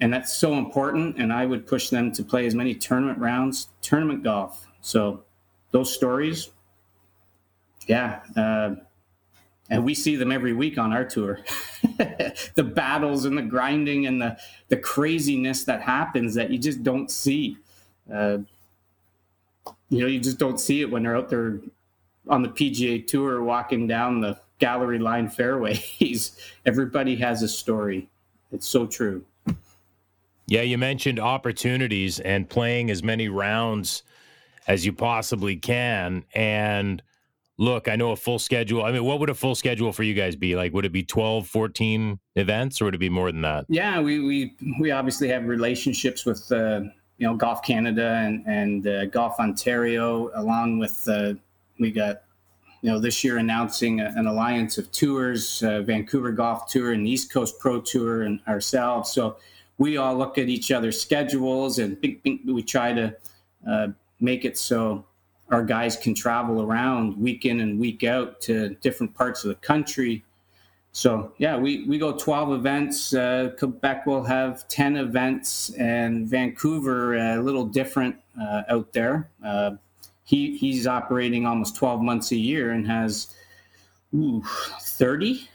and 0.00 0.12
that's 0.12 0.34
so 0.34 0.54
important. 0.54 1.16
And 1.18 1.32
I 1.32 1.46
would 1.46 1.66
push 1.66 1.88
them 1.88 2.12
to 2.12 2.24
play 2.24 2.46
as 2.46 2.54
many 2.54 2.74
tournament 2.74 3.18
rounds, 3.18 3.68
tournament 3.82 4.22
golf. 4.22 4.66
So 4.80 5.22
those 5.70 5.92
stories, 5.92 6.50
yeah, 7.86 8.20
uh, 8.36 8.76
and 9.68 9.84
we 9.84 9.94
see 9.94 10.16
them 10.16 10.30
every 10.30 10.52
week 10.52 10.78
on 10.78 10.92
our 10.92 11.04
tour. 11.04 11.40
the 12.54 12.62
battles 12.62 13.24
and 13.24 13.36
the 13.36 13.42
grinding 13.42 14.06
and 14.06 14.20
the 14.20 14.38
the 14.68 14.76
craziness 14.76 15.64
that 15.64 15.82
happens 15.82 16.34
that 16.34 16.50
you 16.50 16.58
just 16.58 16.82
don't 16.82 17.10
see. 17.10 17.56
Uh, 18.12 18.38
you 19.88 20.00
know, 20.00 20.06
you 20.06 20.20
just 20.20 20.38
don't 20.38 20.60
see 20.60 20.80
it 20.82 20.90
when 20.90 21.02
they're 21.02 21.16
out 21.16 21.28
there 21.28 21.60
on 22.28 22.42
the 22.42 22.48
PGA 22.48 23.06
Tour 23.06 23.42
walking 23.42 23.86
down 23.86 24.20
the 24.20 24.38
gallery 24.58 24.98
line 24.98 25.28
fairways. 25.28 26.36
Everybody 26.66 27.16
has 27.16 27.42
a 27.42 27.48
story. 27.48 28.08
It's 28.52 28.68
so 28.68 28.86
true. 28.86 29.24
Yeah, 30.46 30.62
you 30.62 30.78
mentioned 30.78 31.18
opportunities 31.18 32.20
and 32.20 32.48
playing 32.48 32.90
as 32.90 33.02
many 33.02 33.28
rounds 33.28 34.04
as 34.68 34.86
you 34.86 34.92
possibly 34.92 35.56
can. 35.56 36.24
And 36.34 37.02
look, 37.58 37.88
I 37.88 37.96
know 37.96 38.12
a 38.12 38.16
full 38.16 38.38
schedule. 38.38 38.84
I 38.84 38.92
mean, 38.92 39.04
what 39.04 39.18
would 39.18 39.30
a 39.30 39.34
full 39.34 39.54
schedule 39.54 39.92
for 39.92 40.04
you 40.04 40.14
guys 40.14 40.36
be? 40.36 40.54
Like, 40.54 40.72
would 40.72 40.84
it 40.84 40.92
be 40.92 41.02
12, 41.02 41.48
14 41.48 42.18
events 42.36 42.80
or 42.80 42.86
would 42.86 42.94
it 42.94 42.98
be 42.98 43.08
more 43.08 43.32
than 43.32 43.42
that? 43.42 43.66
Yeah, 43.68 44.00
we, 44.00 44.20
we, 44.20 44.54
we 44.80 44.90
obviously 44.92 45.28
have 45.28 45.46
relationships 45.46 46.24
with, 46.24 46.50
uh, 46.52 46.82
you 47.18 47.26
know, 47.26 47.34
Golf 47.34 47.62
Canada 47.62 48.22
and, 48.24 48.46
and 48.46 48.86
uh, 48.86 49.06
Golf 49.06 49.40
Ontario, 49.40 50.30
along 50.34 50.78
with, 50.78 51.08
uh, 51.08 51.34
we 51.80 51.90
got 51.90 52.22
you 52.82 52.90
know, 52.90 53.00
this 53.00 53.24
year 53.24 53.38
announcing 53.38 54.00
an 54.00 54.26
alliance 54.26 54.78
of 54.78 54.92
tours, 54.92 55.62
uh, 55.62 55.80
Vancouver 55.82 56.30
Golf 56.30 56.68
Tour 56.68 56.92
and 56.92 57.06
East 57.06 57.32
Coast 57.32 57.58
Pro 57.58 57.80
Tour, 57.80 58.22
and 58.22 58.38
ourselves. 58.46 59.10
So 59.10 59.38
we 59.78 59.96
all 59.96 60.16
look 60.16 60.38
at 60.38 60.48
each 60.48 60.70
other's 60.70 61.00
schedules 61.00 61.78
and 61.78 61.96
we 62.46 62.62
try 62.62 62.92
to 62.92 63.14
uh, 63.68 63.88
make 64.20 64.44
it 64.44 64.56
so 64.56 65.04
our 65.50 65.62
guys 65.62 65.96
can 65.96 66.14
travel 66.14 66.62
around 66.62 67.16
week 67.18 67.44
in 67.44 67.60
and 67.60 67.78
week 67.78 68.04
out 68.04 68.40
to 68.40 68.70
different 68.76 69.14
parts 69.14 69.44
of 69.44 69.48
the 69.48 69.54
country. 69.56 70.24
So 70.92 71.32
yeah, 71.38 71.56
we, 71.56 71.84
we 71.84 71.98
go 71.98 72.16
12 72.16 72.52
events. 72.52 73.14
Uh, 73.14 73.50
Quebec 73.58 74.06
will 74.06 74.24
have 74.24 74.66
10 74.68 74.96
events, 74.96 75.70
and 75.74 76.26
Vancouver 76.26 77.16
uh, 77.16 77.36
a 77.36 77.42
little 77.42 77.66
different 77.66 78.16
uh, 78.40 78.62
out 78.68 78.92
there. 78.92 79.30
Uh, 79.44 79.72
he 80.24 80.56
he's 80.56 80.86
operating 80.88 81.46
almost 81.46 81.76
12 81.76 82.00
months 82.02 82.32
a 82.32 82.36
year 82.36 82.72
and 82.72 82.86
has 82.86 83.34
ooh, 84.14 84.42
30 84.80 85.48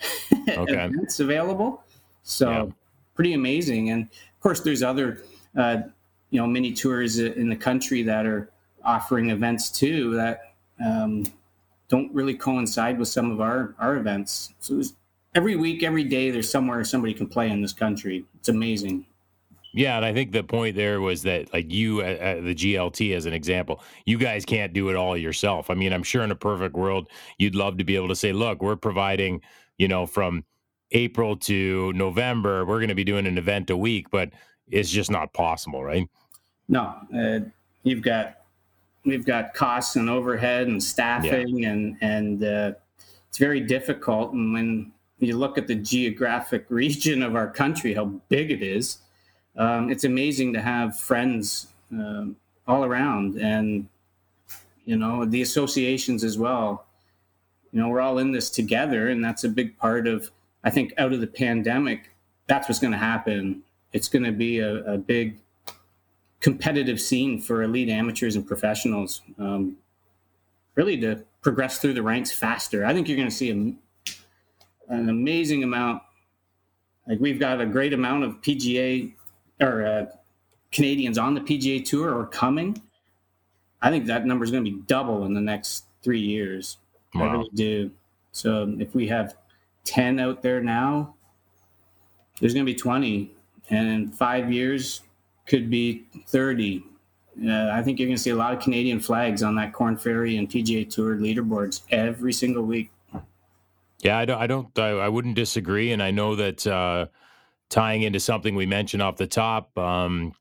okay. 0.48 0.86
events 0.86 1.20
available. 1.20 1.84
So. 2.24 2.72
Pretty 3.15 3.34
amazing. 3.34 3.89
And 3.89 4.03
of 4.03 4.39
course, 4.39 4.62
there's 4.62 4.84
other 4.84 5.22
uh, 5.58 5.77
you 6.30 6.39
know 6.39 6.48
mini 6.48 6.74
tours 6.74 7.20
in 7.20 7.50
the 7.50 7.56
country 7.56 8.03
that 8.03 8.25
are 8.25 8.50
offering 8.84 9.30
events 9.30 9.70
too 9.70 10.15
that 10.15 10.53
um, 10.84 11.25
don't 11.88 12.13
really 12.13 12.34
coincide 12.34 12.98
with 12.98 13.08
some 13.08 13.32
of 13.32 13.41
our 13.41 13.75
our 13.80 13.98
events. 13.98 14.53
So 14.60 14.82
every 15.36 15.56
week, 15.56 15.84
every 15.84 16.03
day, 16.03 16.32
there's 16.32 16.50
somewhere 16.50 16.84
somebody 16.84 17.13
can 17.13 17.27
play 17.27 17.50
in 17.50 17.62
this 17.62 17.74
country. 17.74 18.25
It's 18.39 18.50
amazing. 18.50 19.06
Yeah, 19.74 19.96
and 19.96 20.06
I 20.06 20.13
think 20.13 20.34
the 20.34 20.44
point 20.44 20.75
there 20.75 21.00
was 21.00 21.24
that, 21.24 21.53
like 21.53 21.72
you, 21.72 22.01
at, 22.01 22.20
at 22.20 22.44
the 22.44 22.53
GLT 22.53 23.15
as 23.15 23.25
an 23.25 23.32
example, 23.32 23.82
you 24.06 24.18
guys 24.18 24.44
can't 24.44 24.74
do 24.74 24.89
it 24.89 24.98
all 24.98 25.15
yourself. 25.15 25.70
I 25.70 25.75
mean, 25.75 25.94
I'm 25.94 26.03
sure 26.03 26.24
in 26.24 26.32
a 26.32 26.36
perfect 26.36 26.75
world, 26.75 27.08
you'd 27.38 27.56
love 27.56 27.77
to 27.77 27.86
be 27.86 27.96
able 27.96 28.10
to 28.10 28.15
say, 28.15 28.34
"Look, 28.34 28.62
we're 28.62 28.75
providing, 28.75 29.41
you 29.77 29.88
know, 29.88 30.06
from 30.06 30.44
April 30.92 31.36
to 31.38 31.94
November, 31.94 32.66
we're 32.66 32.80
going 32.80 32.90
to 32.90 32.96
be 32.96 33.04
doing 33.04 33.28
an 33.28 33.38
event 33.38 33.70
a 33.70 33.78
week," 33.78 34.10
but 34.12 34.32
it's 34.70 34.90
just 34.90 35.12
not 35.12 35.34
possible, 35.34 35.84
right? 35.84 36.08
No, 36.68 36.96
uh, 37.16 37.40
you've 37.84 38.02
got 38.02 38.38
we've 39.06 39.26
got 39.26 39.54
costs 39.54 39.96
and 39.96 40.10
overhead 40.10 40.68
and 40.68 40.82
staffing, 40.82 41.60
yeah. 41.60 41.70
and 41.70 41.98
and 42.02 42.44
uh, 42.44 42.72
it's 43.30 43.38
very 43.38 43.62
difficult. 43.62 44.34
And 44.34 44.54
when 44.54 44.92
you 45.20 45.38
look 45.38 45.58
at 45.58 45.68
the 45.68 45.76
geographic 45.76 46.66
region 46.70 47.24
of 47.24 47.36
our 47.36 47.50
country, 47.50 47.94
how 47.94 48.06
big 48.30 48.52
it 48.52 48.62
is 48.62 49.00
um, 49.58 49.90
it's 49.90 50.04
amazing 50.04 50.54
to 50.54 50.62
have 50.62 50.98
friends 50.98 51.68
um, 51.92 52.36
all 52.68 52.86
around 52.86 53.36
and 53.36 53.88
you 54.86 54.96
know 54.96 55.26
the 55.26 55.42
associations 55.42 56.24
as 56.24 56.38
well 56.38 56.86
you 57.72 57.80
know 57.80 57.90
we're 57.90 58.02
all 58.02 58.18
in 58.20 58.32
this 58.32 58.50
together 58.50 59.10
and 59.10 59.24
that's 59.24 59.44
a 59.44 59.50
big 59.50 59.78
part 59.78 60.08
of 60.08 60.32
i 60.63 60.70
think 60.70 60.94
out 60.98 61.13
of 61.13 61.22
the 61.22 61.27
pandemic 61.27 62.15
that's 62.48 62.68
what's 62.68 62.80
going 62.80 62.91
to 62.91 62.98
happen 62.98 63.62
it's 63.94 64.08
going 64.08 64.24
to 64.24 64.32
be 64.32 64.60
a, 64.60 64.75
a, 64.86 64.98
big 64.98 65.38
competitive 66.39 67.00
scene 67.00 67.39
for 67.39 67.63
elite 67.63 67.89
amateurs 67.89 68.36
and 68.36 68.48
professionals 68.48 69.22
um, 69.38 69.75
really 70.75 71.00
to 71.00 71.22
progress 71.41 71.77
through 71.80 71.94
the 71.94 72.03
ranks 72.03 72.32
faster 72.32 72.86
i 72.86 72.94
think 72.94 73.08
you're 73.08 73.18
going 73.18 73.30
to 73.30 73.36
see 73.36 73.50
a, 73.50 74.94
an 74.94 75.10
amazing 75.10 75.63
amount 75.63 76.01
like 77.08 77.20
we've 77.20 77.39
got 77.39 77.60
a 77.62 77.65
great 77.65 77.94
amount 77.94 78.24
of 78.24 78.41
pga 78.41 79.13
or 79.60 79.86
uh, 79.86 80.06
Canadians 80.72 81.18
on 81.18 81.34
the 81.34 81.41
PGA 81.41 81.84
Tour 81.84 82.13
or 82.13 82.25
coming, 82.25 82.82
I 83.82 83.89
think 83.89 84.06
that 84.06 84.25
number 84.25 84.46
is 84.46 84.51
going 84.51 84.63
to 84.63 84.72
be 84.72 84.77
double 84.88 85.25
in 85.25 85.34
the 85.34 85.41
next 85.41 85.86
three 86.03 86.20
years. 86.20 86.77
Wow. 87.13 87.27
I 87.27 87.32
really 87.32 87.50
do. 87.53 87.91
So 88.32 88.75
if 88.80 88.96
we 88.96 89.08
have 89.08 89.36
10 89.84 90.20
out 90.20 90.42
there 90.42 90.62
now, 90.62 91.16
there's 92.40 92.54
going 92.54 92.66
to 92.66 92.72
be 92.72 92.78
20. 92.78 93.32
And 93.70 93.88
in 93.88 94.12
five 94.12 94.52
years, 94.52 95.02
could 95.48 95.70
be 95.70 96.06
30. 96.28 96.84
Uh, 97.46 97.70
I 97.72 97.82
think 97.82 98.00
you're 98.00 98.08
going 98.08 98.18
to 98.18 98.22
see 98.22 98.30
a 98.30 98.36
lot 98.36 98.54
of 98.54 98.62
Canadian 98.62 99.00
flags 99.00 99.44
on 99.44 99.56
that 99.56 99.74
Korn 99.74 99.98
Ferry 99.98 100.38
and 100.38 100.50
PGA 100.50 100.90
Tour 100.90 101.18
leaderboards 101.18 101.82
every 101.90 102.34
single 102.34 102.64
week. 102.64 102.92
Yeah, 104.00 104.18
I 104.18 104.26
don't, 104.26 104.42
I 104.42 104.48
don't, 104.48 104.80
I, 104.80 104.90
I 104.90 105.10
wouldn't 105.10 105.36
disagree. 105.36 105.92
And 105.92 106.02
I 106.02 106.12
know 106.12 106.36
that, 106.36 106.66
uh, 106.66 107.06
tying 107.72 108.04
into 108.04 108.20
something 108.20 108.54
we 108.54 108.68
mentioned 108.68 109.02
off 109.02 109.16
the 109.16 109.26
top, 109.26 109.76
um, 109.78 110.34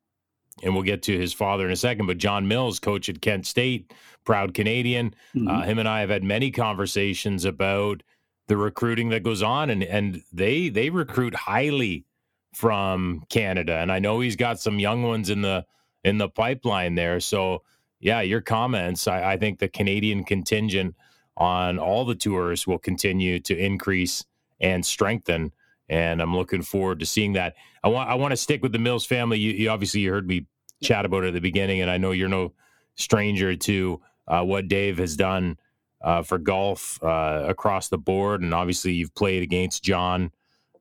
and 0.62 0.74
we'll 0.74 0.82
get 0.82 1.02
to 1.04 1.18
his 1.18 1.32
father 1.32 1.64
in 1.64 1.72
a 1.72 1.76
second. 1.76 2.06
But 2.06 2.18
John 2.18 2.46
Mills, 2.48 2.78
coach 2.78 3.08
at 3.08 3.22
Kent 3.22 3.46
State, 3.46 3.94
proud 4.24 4.52
Canadian. 4.52 5.14
Mm-hmm. 5.34 5.48
Uh, 5.48 5.62
him 5.62 5.78
and 5.78 5.88
I 5.88 6.00
have 6.00 6.10
had 6.10 6.24
many 6.24 6.50
conversations 6.50 7.46
about 7.46 8.02
the 8.50 8.56
recruiting 8.56 9.10
that 9.10 9.22
goes 9.22 9.42
on, 9.44 9.70
and 9.70 9.84
and 9.84 10.22
they 10.32 10.68
they 10.68 10.90
recruit 10.90 11.36
highly 11.36 12.04
from 12.52 13.22
Canada, 13.28 13.76
and 13.76 13.92
I 13.92 14.00
know 14.00 14.18
he's 14.18 14.34
got 14.34 14.58
some 14.58 14.80
young 14.80 15.04
ones 15.04 15.30
in 15.30 15.40
the 15.40 15.64
in 16.02 16.18
the 16.18 16.28
pipeline 16.28 16.96
there. 16.96 17.20
So 17.20 17.62
yeah, 18.00 18.22
your 18.22 18.40
comments. 18.40 19.06
I, 19.06 19.34
I 19.34 19.36
think 19.36 19.60
the 19.60 19.68
Canadian 19.68 20.24
contingent 20.24 20.96
on 21.36 21.78
all 21.78 22.04
the 22.04 22.16
tours 22.16 22.66
will 22.66 22.80
continue 22.80 23.38
to 23.38 23.56
increase 23.56 24.24
and 24.60 24.84
strengthen 24.84 25.52
and 25.88 26.20
I'm 26.20 26.34
looking 26.36 26.62
forward 26.62 27.00
to 27.00 27.06
seeing 27.06 27.34
that. 27.34 27.54
I 27.84 27.88
want 27.88 28.10
I 28.10 28.14
want 28.14 28.32
to 28.32 28.36
stick 28.36 28.62
with 28.62 28.72
the 28.72 28.78
Mills 28.78 29.06
family. 29.06 29.38
You, 29.38 29.52
you 29.52 29.70
obviously 29.70 30.00
you 30.00 30.10
heard 30.10 30.26
me 30.26 30.46
chat 30.82 31.04
about 31.04 31.22
it 31.22 31.28
at 31.28 31.34
the 31.34 31.40
beginning, 31.40 31.82
and 31.82 31.90
I 31.90 31.98
know 31.98 32.10
you're 32.12 32.28
no 32.28 32.52
stranger 32.96 33.54
to 33.54 34.00
uh, 34.26 34.42
what 34.42 34.68
Dave 34.68 34.98
has 34.98 35.16
done 35.16 35.56
uh, 36.02 36.22
for 36.22 36.38
golf 36.38 37.02
uh, 37.02 37.44
across 37.46 37.88
the 37.88 37.98
board, 37.98 38.42
and 38.42 38.54
obviously 38.54 38.92
you've 38.92 39.14
played 39.14 39.42
against 39.42 39.82
John 39.82 40.32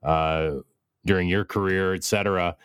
uh, 0.04 0.52
during 1.06 1.28
your 1.28 1.46
career, 1.46 1.94
etc. 1.94 2.56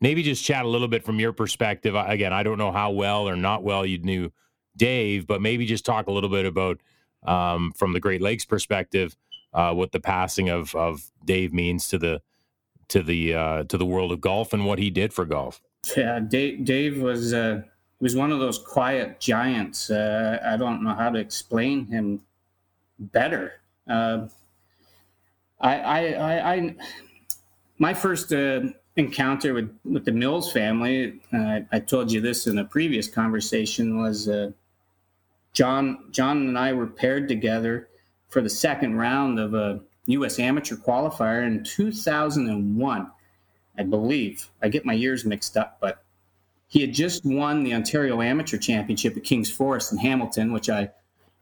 Maybe 0.00 0.22
just 0.22 0.44
chat 0.44 0.64
a 0.64 0.68
little 0.68 0.88
bit 0.88 1.04
from 1.04 1.18
your 1.18 1.32
perspective. 1.32 1.94
Again, 1.94 2.32
I 2.32 2.42
don't 2.42 2.58
know 2.58 2.72
how 2.72 2.90
well 2.90 3.28
or 3.28 3.36
not 3.36 3.62
well 3.62 3.86
you 3.86 3.98
knew 3.98 4.30
Dave, 4.76 5.26
but 5.26 5.40
maybe 5.40 5.66
just 5.66 5.86
talk 5.86 6.06
a 6.06 6.12
little 6.12 6.30
bit 6.30 6.44
about 6.44 6.80
um, 7.26 7.72
from 7.76 7.92
the 7.92 8.00
Great 8.00 8.20
Lakes 8.20 8.44
perspective 8.44 9.16
uh, 9.56 9.72
what 9.72 9.90
the 9.90 10.00
passing 10.00 10.48
of 10.48 10.74
of 10.74 11.10
Dave 11.24 11.52
means 11.52 11.88
to 11.88 11.98
the 11.98 12.20
to 12.88 13.02
the 13.02 13.34
uh, 13.34 13.64
to 13.64 13.78
the 13.78 13.86
world 13.86 14.12
of 14.12 14.20
golf 14.20 14.52
and 14.52 14.66
what 14.66 14.78
he 14.78 14.90
did 14.90 15.12
for 15.12 15.24
golf. 15.24 15.60
Yeah, 15.96 16.20
Dave, 16.20 16.64
Dave 16.64 17.00
was 17.00 17.32
uh, 18.00 18.00
was 18.00 18.16
one 18.16 18.32
of 18.32 18.38
those 18.38 18.58
quiet 18.58 19.20
giants. 19.20 19.90
Uh, 19.90 20.38
I 20.44 20.56
don't 20.56 20.82
know 20.82 20.94
how 20.94 21.10
to 21.10 21.18
explain 21.18 21.86
him 21.86 22.20
better. 22.98 23.52
Uh, 23.88 24.28
I, 25.60 25.78
I, 25.78 26.00
I, 26.12 26.54
I, 26.54 26.74
my 27.78 27.94
first 27.94 28.32
uh, 28.32 28.60
encounter 28.96 29.54
with, 29.54 29.70
with 29.84 30.04
the 30.04 30.12
Mills 30.12 30.52
family, 30.52 31.20
uh, 31.32 31.60
I 31.72 31.80
told 31.80 32.12
you 32.12 32.20
this 32.20 32.46
in 32.46 32.58
a 32.58 32.64
previous 32.64 33.08
conversation, 33.08 33.98
was 33.98 34.28
uh, 34.28 34.50
John. 35.52 36.08
John 36.10 36.48
and 36.48 36.58
I 36.58 36.72
were 36.72 36.86
paired 36.86 37.28
together 37.28 37.88
for 38.28 38.42
the 38.42 38.50
second 38.50 38.96
round 38.96 39.38
of 39.38 39.54
a 39.54 39.80
U.S. 40.06 40.38
amateur 40.38 40.76
qualifier 40.76 41.46
in 41.46 41.64
2001, 41.64 43.10
I 43.78 43.82
believe. 43.82 44.48
I 44.62 44.68
get 44.68 44.84
my 44.84 44.92
years 44.92 45.24
mixed 45.24 45.56
up, 45.56 45.78
but 45.80 46.04
he 46.68 46.80
had 46.80 46.92
just 46.92 47.24
won 47.24 47.62
the 47.62 47.74
Ontario 47.74 48.20
Amateur 48.20 48.58
Championship 48.58 49.16
at 49.16 49.24
King's 49.24 49.50
Forest 49.50 49.92
in 49.92 49.98
Hamilton, 49.98 50.52
which 50.52 50.68
I 50.68 50.90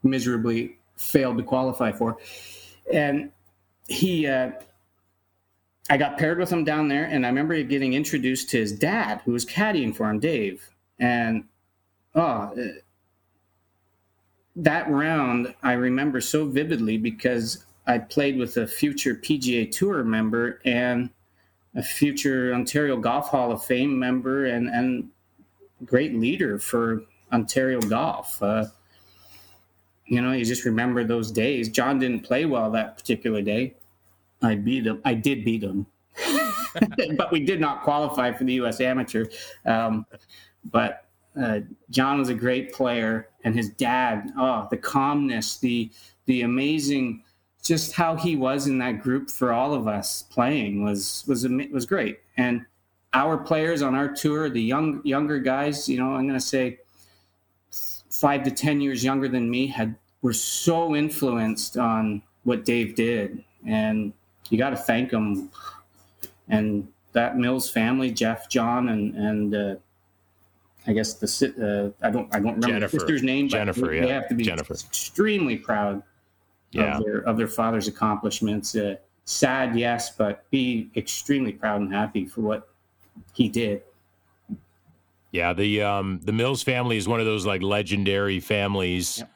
miserably 0.03 0.77
failed 0.97 1.39
to 1.39 1.43
qualify 1.43 1.93
for. 1.93 2.19
And 2.93 3.33
he, 3.89 4.27
uh, 4.27 4.53
I 5.89 5.97
got 5.97 6.19
paired 6.19 6.39
with 6.39 6.51
him 6.51 6.65
down 6.65 6.89
there, 6.89 7.05
and 7.05 7.25
I 7.25 7.29
remember 7.29 7.61
getting 7.63 7.95
introduced 7.95 8.51
to 8.51 8.59
his 8.59 8.73
dad, 8.73 9.23
who 9.25 9.33
was 9.33 9.45
caddying 9.45 9.95
for 9.95 10.11
him, 10.11 10.19
Dave. 10.19 10.71
And 10.99 11.45
oh, 12.15 12.55
that 14.57 14.89
round 14.89 15.55
I 15.63 15.73
remember 15.73 16.21
so 16.21 16.47
vividly 16.47 16.97
because 16.97 17.65
I 17.87 17.99
played 17.99 18.39
with 18.39 18.57
a 18.57 18.67
future 18.67 19.15
PGA 19.15 19.71
Tour 19.71 20.05
member 20.05 20.61
and 20.65 21.11
a 21.75 21.83
future 21.83 22.55
Ontario 22.55 22.97
Golf 22.97 23.29
Hall 23.29 23.51
of 23.51 23.65
Fame 23.65 23.99
member 23.99 24.47
and 24.47 24.69
and 24.69 25.11
great 25.85 26.15
leader 26.15 26.59
for 26.59 27.03
Ontario 27.33 27.81
golf. 27.81 28.43
Uh, 28.43 28.67
you 30.07 30.21
know, 30.21 30.33
you 30.33 30.45
just 30.45 30.65
remember 30.65 31.05
those 31.05 31.31
days. 31.31 31.69
John 31.69 31.99
didn't 31.99 32.21
play 32.21 32.45
well 32.45 32.71
that 32.71 32.97
particular 32.97 33.43
day. 33.43 33.75
I 34.43 34.57
beat 34.57 34.87
him. 34.87 35.01
I 35.05 35.15
did 35.15 35.45
beat 35.45 35.63
him, 35.63 35.87
but 37.17 37.33
we 37.33 37.41
did 37.41 37.61
not 37.61 37.83
qualify 37.83 38.33
for 38.33 38.45
the 38.45 38.55
U.S. 38.55 38.81
Amateur. 38.81 39.27
Um, 39.65 40.05
but 40.71 41.07
uh, 41.41 41.61
John 41.91 42.19
was 42.19 42.29
a 42.29 42.35
great 42.35 42.73
player, 42.73 43.29
and 43.45 43.55
his 43.55 43.71
dad, 43.71 44.33
oh, 44.37 44.69
the 44.71 44.77
calmness, 44.77 45.57
the 45.59 45.91
the 46.27 46.43
amazing, 46.43 47.23
just 47.63 47.93
how 47.93 48.17
he 48.17 48.37
was 48.37 48.67
in 48.67 48.79
that 48.79 49.03
group 49.03 49.31
for 49.31 49.53
all 49.53 49.75
of 49.75 49.89
us 49.89 50.23
playing 50.23 50.85
was 50.85 51.25
was 51.27 51.47
was 51.73 51.87
great. 51.87 52.21
And 52.37 52.67
our 53.15 53.39
players 53.39 53.81
on 53.81 53.95
our 53.95 54.09
tour, 54.09 54.51
the 54.51 54.61
young 54.61 55.01
younger 55.05 55.39
guys, 55.39 55.89
you 55.89 55.99
know, 55.99 56.15
I'm 56.15 56.27
going 56.27 56.39
to 56.39 56.45
say 56.45 56.81
five 58.11 58.43
to 58.45 58.51
ten 58.51 58.81
years 58.81 59.03
younger 59.03 59.29
than 59.29 59.49
me, 59.49 59.67
had 59.67 59.95
were 60.23 60.33
so 60.33 60.95
influenced 60.97 61.77
on 61.77 62.23
what 62.43 62.65
Dave 62.65 62.95
did, 62.95 63.43
and 63.67 64.13
you 64.51 64.59
got 64.59 64.71
to 64.71 64.77
thank 64.77 65.11
them. 65.11 65.51
And 66.49 66.89
that 67.13 67.39
Mills 67.39 67.71
family, 67.71 68.11
Jeff, 68.11 68.49
John, 68.49 68.89
and 68.89 69.15
and 69.15 69.55
uh, 69.55 69.75
I 70.87 70.93
guess 70.93 71.15
the 71.15 71.95
uh, 72.03 72.07
I 72.07 72.11
don't 72.11 72.35
I 72.35 72.41
don't 72.41 72.55
remember 72.55 72.67
Jennifer. 72.69 72.97
the 72.97 73.01
sister's 73.01 73.23
name. 73.23 73.49
Jennifer, 73.49 73.87
they, 73.87 73.97
yeah. 73.97 74.03
they 74.03 74.13
have 74.13 74.29
to 74.29 74.35
be 74.35 74.45
Jennifer. 74.45 74.75
extremely 74.75 75.57
proud 75.57 76.03
yeah. 76.73 76.99
of 76.99 77.05
their 77.05 77.19
of 77.21 77.37
their 77.37 77.49
father's 77.49 77.89
accomplishments. 77.89 78.75
Uh, 78.75 78.97
sad, 79.25 79.79
yes, 79.79 80.11
but 80.17 80.49
be 80.51 80.91
extremely 80.97 81.53
proud 81.53 81.81
and 81.81 81.93
happy 81.93 82.27
for 82.27 82.43
what 82.43 82.74
he 83.33 83.49
did. 83.49 83.83
Yeah, 85.33 85.53
the 85.53 85.83
um, 85.83 86.21
the 86.23 86.33
Mills 86.33 86.63
family 86.63 86.97
is 86.97 87.09
one 87.09 87.19
of 87.19 87.27
those 87.27 87.45
like 87.45 87.63
legendary 87.63 88.39
families 88.39 89.19
yep. 89.19 89.31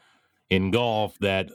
in 0.49 0.71
golf 0.71 1.17
that 1.19 1.49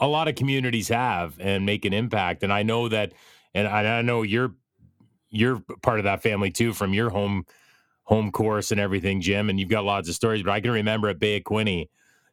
a 0.00 0.06
lot 0.06 0.28
of 0.28 0.34
communities 0.34 0.88
have 0.88 1.38
and 1.38 1.66
make 1.66 1.84
an 1.84 1.92
impact. 1.92 2.42
And 2.42 2.52
I 2.52 2.62
know 2.62 2.88
that, 2.88 3.12
and 3.54 3.68
I 3.68 4.00
know 4.02 4.22
you're 4.22 4.54
you're 5.30 5.62
part 5.82 5.98
of 5.98 6.04
that 6.04 6.22
family 6.22 6.50
too 6.50 6.72
from 6.72 6.94
your 6.94 7.10
home 7.10 7.44
home 8.04 8.30
course 8.30 8.70
and 8.70 8.80
everything, 8.80 9.20
Jim, 9.20 9.50
and 9.50 9.60
you've 9.60 9.68
got 9.68 9.84
lots 9.84 10.08
of 10.08 10.14
stories. 10.14 10.42
But 10.42 10.52
I 10.52 10.60
can 10.60 10.70
remember 10.70 11.08
at 11.08 11.18
Bay 11.18 11.36
of 11.36 11.44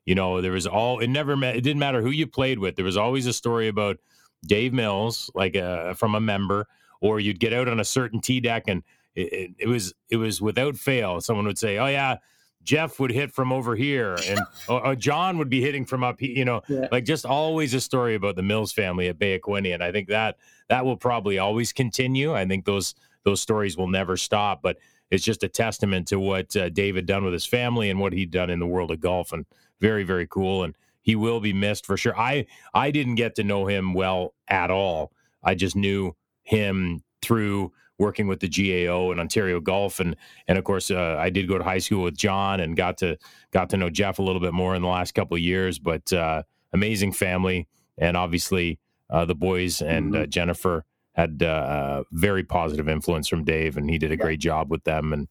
you 0.06 0.16
know, 0.16 0.42
there 0.42 0.52
was 0.52 0.66
all 0.66 1.00
it 1.00 1.08
never 1.08 1.38
met. 1.38 1.56
It 1.56 1.62
didn't 1.62 1.80
matter 1.80 2.02
who 2.02 2.10
you 2.10 2.26
played 2.26 2.60
with. 2.60 2.76
There 2.76 2.86
was 2.86 2.98
always 2.98 3.28
a 3.28 3.34
story 3.34 3.68
about 3.68 3.98
Dave 4.46 4.74
Mills, 4.74 5.30
like 5.36 5.56
uh, 5.56 5.94
from 5.94 6.16
a 6.16 6.22
member, 6.22 6.68
or 7.02 7.20
you'd 7.20 7.40
get 7.40 7.54
out 7.54 7.68
on 7.68 7.80
a 7.80 7.86
certain 7.86 8.20
tee 8.20 8.40
deck 8.40 8.64
and 8.68 8.82
it, 9.20 9.34
it, 9.34 9.52
it, 9.60 9.68
was 9.68 9.94
it 10.10 10.18
was 10.18 10.42
without 10.42 10.76
fail. 10.76 11.22
Someone 11.22 11.46
would 11.46 11.58
say, 11.58 11.78
"Oh 11.78 11.88
yeah." 11.88 12.18
Jeff 12.62 13.00
would 13.00 13.10
hit 13.10 13.32
from 13.32 13.54
over 13.54 13.74
here, 13.74 14.18
and 14.28 14.40
uh, 14.68 14.94
John 14.94 15.38
would 15.38 15.50
be 15.50 15.62
hitting 15.62 15.86
from 15.86 16.04
up. 16.04 16.20
Here." 16.20 16.30
You 16.32 16.46
know, 16.46 16.62
yeah. 16.68 16.88
like 16.92 17.06
just 17.06 17.26
always 17.26 17.74
a 17.74 17.82
story 17.82 18.16
about 18.16 18.36
the 18.36 18.44
Mills 18.44 18.72
family 18.72 19.08
at 19.08 19.18
Bay 19.18 19.36
of 19.36 19.42
and 19.48 19.84
I 19.84 19.92
think 19.92 20.10
that 20.10 20.38
that 20.68 20.86
will 20.86 20.98
probably 20.98 21.40
always 21.40 21.72
continue. 21.72 22.34
I 22.34 22.46
think 22.46 22.66
those 22.66 22.96
those 23.24 23.42
stories 23.42 23.78
will 23.78 23.88
never 23.88 24.18
stop. 24.18 24.62
But 24.62 24.78
it's 25.10 25.24
just 25.24 25.44
a 25.44 25.50
testament 25.50 26.08
to 26.10 26.20
what 26.20 26.56
uh, 26.56 26.70
David 26.70 27.06
done 27.06 27.24
with 27.24 27.34
his 27.34 27.46
family 27.46 27.90
and 27.90 28.00
what 28.00 28.14
he'd 28.14 28.32
done 28.32 28.50
in 28.50 28.60
the 28.60 28.68
world 28.68 28.92
of 28.92 29.00
golf, 29.00 29.32
and 29.32 29.46
very 29.80 30.04
very 30.04 30.28
cool. 30.28 30.64
And 30.64 30.76
he 31.02 31.16
will 31.16 31.40
be 31.40 31.54
missed 31.54 31.86
for 31.86 31.98
sure. 31.98 32.18
I 32.18 32.46
I 32.74 32.92
didn't 32.92 33.16
get 33.16 33.36
to 33.36 33.44
know 33.44 33.66
him 33.66 33.94
well 33.94 34.34
at 34.48 34.70
all. 34.70 35.12
I 35.44 35.56
just 35.56 35.76
knew 35.76 36.16
him 36.44 37.04
through 37.22 37.72
working 38.00 38.28
with 38.28 38.40
the 38.40 38.48
GAO 38.48 39.12
and 39.12 39.20
Ontario 39.20 39.60
Golf, 39.60 40.00
and 40.00 40.16
and 40.48 40.58
of 40.58 40.64
course 40.64 40.90
uh, 40.90 41.18
I 41.20 41.30
did 41.30 41.48
go 41.48 41.58
to 41.58 41.64
high 41.64 41.80
school 41.80 42.04
with 42.04 42.18
John 42.18 42.60
and 42.60 42.76
got 42.76 42.98
to 43.00 43.18
got 43.52 43.70
to 43.72 43.78
know 43.78 43.90
Jeff 43.90 44.20
a 44.20 44.24
little 44.24 44.42
bit 44.42 44.54
more 44.54 44.76
in 44.76 44.82
the 44.82 44.88
last 44.88 45.14
couple 45.14 45.36
of 45.36 45.42
years. 45.42 45.78
But 45.78 46.12
uh, 46.12 46.44
amazing 46.74 47.12
family, 47.12 47.68
and 47.98 48.18
obviously 48.18 48.80
uh, 49.10 49.26
the 49.26 49.36
boys 49.36 49.82
and 49.82 50.16
uh, 50.16 50.20
mm-hmm. 50.20 50.30
Jennifer 50.30 50.86
had 51.14 51.44
uh, 51.44 52.04
very 52.12 52.44
positive 52.44 52.88
influence 52.88 53.28
from 53.28 53.44
Dave, 53.44 53.78
and 53.78 53.90
he 53.90 53.98
did 53.98 54.12
a 54.12 54.18
great 54.18 54.40
job 54.40 54.72
with 54.72 54.84
them. 54.86 55.14
And 55.14 55.28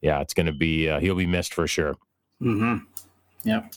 yeah, 0.00 0.20
it's 0.20 0.34
going 0.34 0.46
to 0.46 0.52
be 0.52 0.88
uh, 0.88 1.00
he'll 1.00 1.14
be 1.14 1.26
missed 1.26 1.54
for 1.54 1.66
sure. 1.66 1.96
Mm-hmm. 2.40 2.78
Yep. 3.44 3.74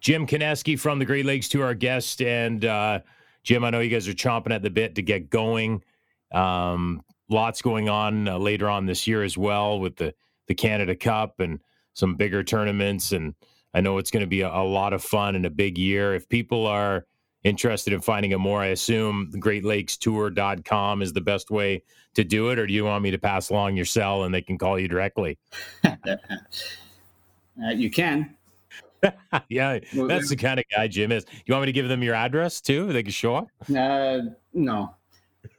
Jim 0.00 0.26
Kineski 0.26 0.78
from 0.78 0.98
the 0.98 1.06
Great 1.06 1.24
Lakes 1.24 1.48
to 1.48 1.62
our 1.62 1.72
guest, 1.72 2.20
and 2.20 2.62
uh, 2.64 3.00
Jim, 3.42 3.64
I 3.64 3.70
know 3.70 3.80
you 3.80 3.88
guys 3.88 4.06
are 4.06 4.12
chomping 4.12 4.52
at 4.52 4.62
the 4.62 4.68
bit 4.68 4.96
to 4.96 5.02
get 5.02 5.30
going. 5.30 5.82
Um, 6.30 7.02
lots 7.28 7.62
going 7.62 7.88
on 7.88 8.28
uh, 8.28 8.38
later 8.38 8.68
on 8.68 8.86
this 8.86 9.06
year 9.06 9.22
as 9.22 9.36
well 9.36 9.78
with 9.80 9.96
the 9.96 10.14
the 10.46 10.54
Canada 10.54 10.94
Cup 10.94 11.40
and 11.40 11.60
some 11.94 12.16
bigger 12.16 12.42
tournaments, 12.42 13.12
and 13.12 13.34
I 13.72 13.80
know 13.80 13.98
it's 13.98 14.10
going 14.10 14.22
to 14.22 14.26
be 14.26 14.42
a, 14.42 14.48
a 14.48 14.64
lot 14.64 14.92
of 14.92 15.02
fun 15.02 15.36
and 15.36 15.46
a 15.46 15.50
big 15.50 15.78
year. 15.78 16.14
If 16.14 16.28
people 16.28 16.66
are 16.66 17.06
interested 17.44 17.92
in 17.92 18.00
finding 18.00 18.34
out 18.34 18.40
more, 18.40 18.60
I 18.60 18.66
assume 18.66 19.30
greatlakestour.com 19.36 21.02
is 21.02 21.12
the 21.12 21.20
best 21.20 21.50
way 21.50 21.82
to 22.14 22.24
do 22.24 22.50
it, 22.50 22.58
or 22.58 22.66
do 22.66 22.74
you 22.74 22.84
want 22.84 23.02
me 23.02 23.10
to 23.10 23.18
pass 23.18 23.50
along 23.50 23.76
your 23.76 23.84
cell 23.84 24.24
and 24.24 24.34
they 24.34 24.42
can 24.42 24.58
call 24.58 24.78
you 24.78 24.88
directly? 24.88 25.38
uh, 25.84 26.16
you 27.74 27.90
can. 27.90 28.34
yeah, 29.48 29.78
that's 29.92 30.28
the 30.30 30.36
kind 30.36 30.58
of 30.58 30.64
guy 30.74 30.88
Jim 30.88 31.12
is. 31.12 31.26
You 31.46 31.52
want 31.54 31.62
me 31.62 31.66
to 31.66 31.72
give 31.72 31.88
them 31.88 32.02
your 32.02 32.14
address 32.14 32.60
too? 32.60 32.92
They 32.92 33.02
can 33.02 33.12
show 33.12 33.36
up? 33.36 33.48
Uh, 33.74 34.20
no. 34.52 34.94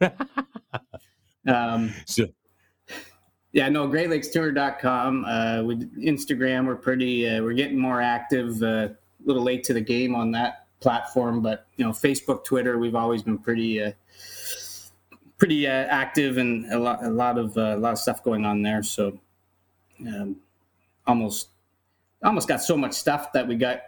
um, 1.46 1.92
so, 2.04 2.26
Yeah, 3.52 3.68
no, 3.68 3.88
GreatLakesTour.com. 3.88 5.24
Uh, 5.24 5.62
with 5.62 5.90
Instagram, 6.02 6.66
we're 6.66 6.76
pretty, 6.76 7.28
uh, 7.28 7.42
we're 7.42 7.54
getting 7.54 7.78
more 7.78 8.02
active. 8.02 8.62
Uh, 8.62 8.66
a 8.66 8.96
little 9.24 9.42
late 9.42 9.64
to 9.64 9.72
the 9.72 9.80
game 9.80 10.14
on 10.14 10.30
that 10.32 10.66
platform, 10.80 11.40
but 11.40 11.66
you 11.76 11.84
know, 11.84 11.90
Facebook, 11.90 12.44
Twitter, 12.44 12.78
we've 12.78 12.94
always 12.94 13.22
been 13.22 13.38
pretty, 13.38 13.82
uh, 13.82 13.92
pretty 15.38 15.66
uh, 15.66 15.70
active 15.70 16.36
and 16.38 16.70
a 16.72 16.78
lot, 16.78 17.02
a 17.02 17.08
lot 17.08 17.38
of, 17.38 17.56
uh, 17.56 17.76
a 17.76 17.78
lot 17.78 17.92
of 17.92 17.98
stuff 17.98 18.22
going 18.22 18.44
on 18.44 18.62
there. 18.62 18.82
So, 18.82 19.18
um, 20.06 20.36
almost, 21.06 21.48
almost 22.22 22.48
got 22.48 22.62
so 22.62 22.76
much 22.76 22.92
stuff 22.92 23.32
that 23.32 23.48
we 23.48 23.56
got 23.56 23.80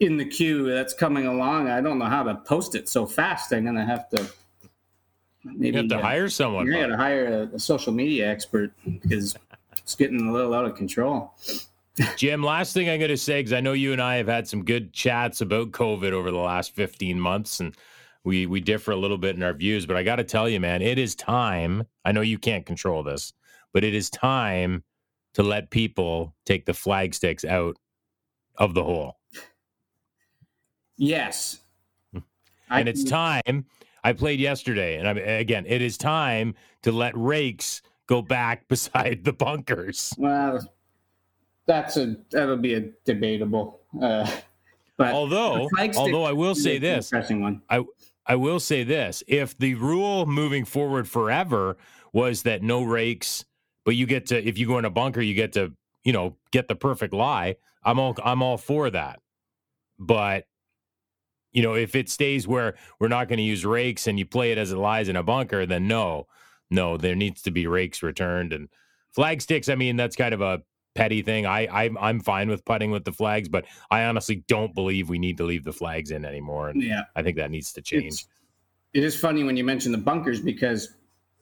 in 0.00 0.16
the 0.16 0.24
queue 0.24 0.68
that's 0.68 0.92
coming 0.92 1.26
along. 1.26 1.68
I 1.68 1.80
don't 1.80 1.98
know 1.98 2.06
how 2.06 2.22
to 2.22 2.34
post 2.34 2.74
it 2.74 2.88
so 2.88 3.06
fast. 3.06 3.52
I'm 3.52 3.64
gonna 3.64 3.86
have 3.86 4.08
to 4.10 4.28
maybe 5.54 5.68
you 5.68 5.76
have 5.76 5.88
to 5.88 5.98
uh, 5.98 6.02
hire 6.02 6.28
someone. 6.28 6.66
You're 6.66 6.80
gonna 6.80 6.96
hire 6.96 7.48
a, 7.52 7.56
a, 7.56 7.58
social 7.58 7.92
media 7.92 8.28
expert 8.28 8.72
because 8.84 9.36
it's 9.72 9.94
getting 9.94 10.28
a 10.28 10.32
little 10.32 10.54
out 10.54 10.64
of 10.64 10.76
control. 10.76 11.34
Jim, 12.16 12.42
last 12.42 12.74
thing 12.74 12.88
I'm 12.88 13.00
gonna 13.00 13.16
say 13.16 13.40
because 13.40 13.52
I 13.52 13.60
know 13.60 13.72
you 13.72 13.92
and 13.92 14.02
I 14.02 14.16
have 14.16 14.28
had 14.28 14.48
some 14.48 14.64
good 14.64 14.92
chats 14.92 15.40
about 15.40 15.70
COVID 15.70 16.12
over 16.12 16.30
the 16.30 16.38
last 16.38 16.74
15 16.74 17.18
months, 17.18 17.60
and 17.60 17.74
we 18.24 18.46
we 18.46 18.60
differ 18.60 18.92
a 18.92 18.96
little 18.96 19.18
bit 19.18 19.36
in 19.36 19.42
our 19.42 19.54
views. 19.54 19.86
But 19.86 19.96
I 19.96 20.02
got 20.02 20.16
to 20.16 20.24
tell 20.24 20.48
you, 20.48 20.60
man, 20.60 20.82
it 20.82 20.98
is 20.98 21.14
time. 21.14 21.86
I 22.04 22.12
know 22.12 22.20
you 22.20 22.38
can't 22.38 22.66
control 22.66 23.02
this, 23.02 23.32
but 23.72 23.84
it 23.84 23.94
is 23.94 24.10
time 24.10 24.82
to 25.34 25.42
let 25.42 25.70
people 25.70 26.34
take 26.44 26.64
the 26.64 26.74
flag 26.74 27.14
sticks 27.14 27.44
out 27.44 27.76
of 28.56 28.74
the 28.74 28.82
hole. 28.82 29.18
Yes. 30.96 31.60
and 32.12 32.24
I, 32.70 32.80
it's 32.80 33.04
time. 33.04 33.66
I 34.06 34.12
played 34.12 34.38
yesterday, 34.38 34.98
and 34.98 35.08
I 35.08 35.12
again, 35.14 35.64
it 35.66 35.82
is 35.82 35.98
time 35.98 36.54
to 36.82 36.92
let 36.92 37.12
rakes 37.16 37.82
go 38.06 38.22
back 38.22 38.68
beside 38.68 39.24
the 39.24 39.32
bunkers. 39.32 40.14
Well, 40.16 40.60
that's 41.66 41.96
a 41.96 42.14
that'll 42.30 42.56
be 42.56 42.74
a 42.74 42.84
debatable. 43.04 43.80
Uh, 44.00 44.30
but 44.96 45.12
although, 45.12 45.68
although 45.96 46.22
I 46.22 46.30
will 46.30 46.54
say 46.54 46.78
this, 46.78 47.10
one. 47.10 47.62
I 47.68 47.84
I 48.24 48.36
will 48.36 48.60
say 48.60 48.84
this: 48.84 49.24
if 49.26 49.58
the 49.58 49.74
rule 49.74 50.24
moving 50.24 50.64
forward 50.64 51.08
forever 51.08 51.76
was 52.12 52.44
that 52.44 52.62
no 52.62 52.84
rakes, 52.84 53.44
but 53.84 53.96
you 53.96 54.06
get 54.06 54.26
to 54.26 54.40
if 54.40 54.56
you 54.56 54.68
go 54.68 54.78
in 54.78 54.84
a 54.84 54.90
bunker, 54.90 55.20
you 55.20 55.34
get 55.34 55.52
to 55.54 55.72
you 56.04 56.12
know 56.12 56.36
get 56.52 56.68
the 56.68 56.76
perfect 56.76 57.12
lie. 57.12 57.56
I'm 57.82 57.98
all 57.98 58.16
I'm 58.24 58.40
all 58.40 58.56
for 58.56 58.88
that, 58.88 59.18
but 59.98 60.46
you 61.56 61.62
know, 61.62 61.74
if 61.74 61.94
it 61.94 62.10
stays 62.10 62.46
where 62.46 62.74
we're 63.00 63.08
not 63.08 63.28
going 63.28 63.38
to 63.38 63.42
use 63.42 63.64
rakes 63.64 64.06
and 64.06 64.18
you 64.18 64.26
play 64.26 64.52
it 64.52 64.58
as 64.58 64.72
it 64.72 64.76
lies 64.76 65.08
in 65.08 65.16
a 65.16 65.22
bunker, 65.22 65.64
then 65.64 65.88
no, 65.88 66.26
no, 66.70 66.98
there 66.98 67.14
needs 67.14 67.40
to 67.42 67.50
be 67.50 67.66
rakes 67.66 68.02
returned 68.02 68.52
and 68.52 68.68
flag 69.14 69.40
sticks. 69.40 69.70
I 69.70 69.74
mean, 69.74 69.96
that's 69.96 70.16
kind 70.16 70.34
of 70.34 70.42
a 70.42 70.60
petty 70.94 71.22
thing. 71.22 71.46
I 71.46 71.66
I'm 71.66 71.96
I'm 71.96 72.20
fine 72.20 72.50
with 72.50 72.62
putting 72.66 72.90
with 72.90 73.06
the 73.06 73.12
flags, 73.12 73.48
but 73.48 73.64
I 73.90 74.04
honestly 74.04 74.44
don't 74.48 74.74
believe 74.74 75.08
we 75.08 75.18
need 75.18 75.38
to 75.38 75.44
leave 75.44 75.64
the 75.64 75.72
flags 75.72 76.10
in 76.10 76.26
anymore. 76.26 76.68
And 76.68 76.82
yeah, 76.82 77.04
I 77.16 77.22
think 77.22 77.38
that 77.38 77.50
needs 77.50 77.72
to 77.72 77.80
change. 77.80 78.04
It's, 78.04 78.26
it 78.92 79.02
is 79.02 79.18
funny 79.18 79.42
when 79.42 79.56
you 79.56 79.64
mention 79.64 79.92
the 79.92 79.98
bunkers 79.98 80.42
because 80.42 80.92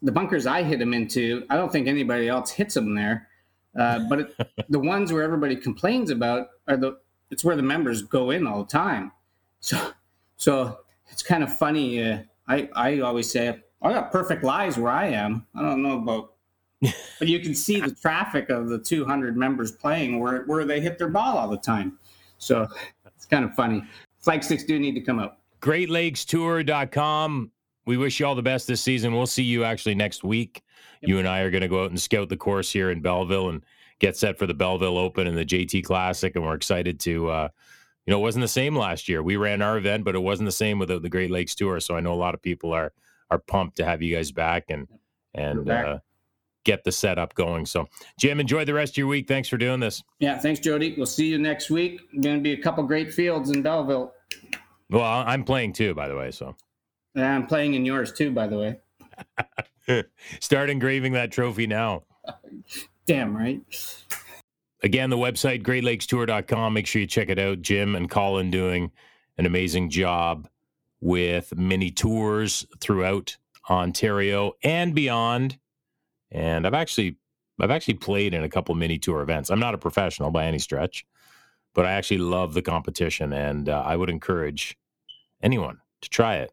the 0.00 0.12
bunkers 0.12 0.46
I 0.46 0.62
hit 0.62 0.78
them 0.78 0.94
into, 0.94 1.44
I 1.50 1.56
don't 1.56 1.72
think 1.72 1.88
anybody 1.88 2.28
else 2.28 2.52
hits 2.52 2.74
them 2.74 2.94
there. 2.94 3.28
Uh, 3.76 3.98
but 4.08 4.20
it, 4.20 4.36
the 4.68 4.78
ones 4.78 5.12
where 5.12 5.24
everybody 5.24 5.56
complains 5.56 6.10
about 6.10 6.50
are 6.68 6.76
the 6.76 6.98
it's 7.32 7.42
where 7.42 7.56
the 7.56 7.62
members 7.62 8.02
go 8.02 8.30
in 8.30 8.46
all 8.46 8.62
the 8.62 8.70
time. 8.70 9.10
So 9.58 9.90
so 10.36 10.78
it's 11.10 11.22
kind 11.22 11.42
of 11.42 11.56
funny. 11.56 12.02
Uh, 12.02 12.18
I 12.48 12.68
I 12.74 13.00
always 13.00 13.30
say 13.30 13.60
I 13.82 13.92
got 13.92 14.10
perfect 14.10 14.42
lies 14.44 14.78
where 14.78 14.92
I 14.92 15.06
am. 15.06 15.46
I 15.54 15.62
don't 15.62 15.82
know 15.82 15.98
about, 15.98 16.34
but 17.18 17.28
you 17.28 17.40
can 17.40 17.54
see 17.54 17.80
the 17.80 17.94
traffic 17.94 18.50
of 18.50 18.68
the 18.68 18.78
200 18.78 19.36
members 19.36 19.72
playing 19.72 20.18
where 20.18 20.44
where 20.44 20.64
they 20.64 20.80
hit 20.80 20.98
their 20.98 21.08
ball 21.08 21.36
all 21.36 21.48
the 21.48 21.58
time. 21.58 21.98
So 22.38 22.66
it's 23.06 23.26
kind 23.26 23.44
of 23.44 23.54
funny. 23.54 23.82
Flag 24.20 24.42
sticks 24.42 24.64
do 24.64 24.78
need 24.78 24.94
to 24.94 25.00
come 25.00 25.18
out. 25.18 25.38
GreatLakesTour.com. 25.60 27.50
We 27.86 27.96
wish 27.96 28.18
you 28.18 28.26
all 28.26 28.34
the 28.34 28.42
best 28.42 28.66
this 28.66 28.80
season. 28.80 29.14
We'll 29.14 29.26
see 29.26 29.42
you 29.42 29.64
actually 29.64 29.94
next 29.94 30.24
week. 30.24 30.62
Yep. 31.02 31.08
You 31.08 31.18
and 31.18 31.28
I 31.28 31.40
are 31.40 31.50
going 31.50 31.62
to 31.62 31.68
go 31.68 31.84
out 31.84 31.90
and 31.90 32.00
scout 32.00 32.30
the 32.30 32.36
course 32.36 32.72
here 32.72 32.90
in 32.90 33.02
Belleville 33.02 33.50
and 33.50 33.62
get 33.98 34.16
set 34.16 34.38
for 34.38 34.46
the 34.46 34.54
Belleville 34.54 34.98
Open 34.98 35.26
and 35.26 35.36
the 35.36 35.44
JT 35.44 35.84
Classic, 35.84 36.34
and 36.34 36.44
we're 36.44 36.54
excited 36.54 36.98
to. 37.00 37.28
Uh, 37.30 37.48
you 38.06 38.12
know, 38.12 38.18
it 38.18 38.22
wasn't 38.22 38.42
the 38.42 38.48
same 38.48 38.76
last 38.76 39.08
year. 39.08 39.22
We 39.22 39.36
ran 39.36 39.62
our 39.62 39.78
event, 39.78 40.04
but 40.04 40.14
it 40.14 40.20
wasn't 40.20 40.46
the 40.46 40.52
same 40.52 40.78
without 40.78 41.02
the 41.02 41.08
Great 41.08 41.30
Lakes 41.30 41.54
Tour. 41.54 41.80
So 41.80 41.96
I 41.96 42.00
know 42.00 42.12
a 42.12 42.16
lot 42.16 42.34
of 42.34 42.42
people 42.42 42.72
are 42.72 42.92
are 43.30 43.38
pumped 43.38 43.76
to 43.78 43.84
have 43.84 44.02
you 44.02 44.14
guys 44.14 44.30
back 44.30 44.64
and 44.68 44.86
and 45.34 45.68
uh, 45.68 45.98
get 46.64 46.84
the 46.84 46.92
setup 46.92 47.34
going. 47.34 47.66
So, 47.66 47.88
Jim, 48.18 48.40
enjoy 48.40 48.64
the 48.64 48.74
rest 48.74 48.94
of 48.94 48.98
your 48.98 49.06
week. 49.06 49.28
Thanks 49.28 49.48
for 49.48 49.56
doing 49.56 49.80
this. 49.80 50.02
Yeah, 50.18 50.38
thanks, 50.38 50.60
Jodie. 50.60 50.96
We'll 50.96 51.06
see 51.06 51.26
you 51.26 51.38
next 51.38 51.70
week. 51.70 52.00
Going 52.20 52.36
to 52.36 52.42
be 52.42 52.52
a 52.52 52.60
couple 52.60 52.84
great 52.84 53.12
fields 53.12 53.50
in 53.50 53.62
Belleville. 53.62 54.12
Well, 54.90 55.02
I'm 55.02 55.44
playing 55.44 55.72
too, 55.72 55.94
by 55.94 56.08
the 56.08 56.16
way. 56.16 56.30
So, 56.30 56.54
yeah, 57.14 57.34
I'm 57.34 57.46
playing 57.46 57.74
in 57.74 57.84
yours 57.84 58.12
too, 58.12 58.30
by 58.30 58.46
the 58.46 58.58
way. 59.86 60.04
Start 60.40 60.70
engraving 60.70 61.12
that 61.12 61.30
trophy 61.30 61.66
now. 61.66 62.02
Damn 63.06 63.36
right. 63.36 63.60
Again, 64.84 65.08
the 65.08 65.16
website, 65.16 65.62
greatlakestour.com. 65.62 66.74
Make 66.74 66.86
sure 66.86 67.00
you 67.00 67.06
check 67.06 67.30
it 67.30 67.38
out. 67.38 67.62
Jim 67.62 67.96
and 67.96 68.10
Colin 68.10 68.50
doing 68.50 68.92
an 69.38 69.46
amazing 69.46 69.88
job 69.88 70.46
with 71.00 71.56
mini 71.56 71.90
tours 71.90 72.66
throughout 72.80 73.38
Ontario 73.70 74.52
and 74.62 74.94
beyond. 74.94 75.58
And 76.30 76.66
I've 76.66 76.74
actually 76.74 77.16
I've 77.58 77.70
actually 77.70 77.94
played 77.94 78.34
in 78.34 78.44
a 78.44 78.48
couple 78.50 78.74
mini 78.74 78.98
tour 78.98 79.22
events. 79.22 79.48
I'm 79.48 79.58
not 79.58 79.74
a 79.74 79.78
professional 79.78 80.30
by 80.30 80.44
any 80.44 80.58
stretch, 80.58 81.06
but 81.72 81.86
I 81.86 81.92
actually 81.92 82.18
love 82.18 82.52
the 82.52 82.60
competition 82.60 83.32
and 83.32 83.70
uh, 83.70 83.82
I 83.86 83.96
would 83.96 84.10
encourage 84.10 84.76
anyone 85.42 85.78
to 86.02 86.10
try 86.10 86.36
it. 86.36 86.52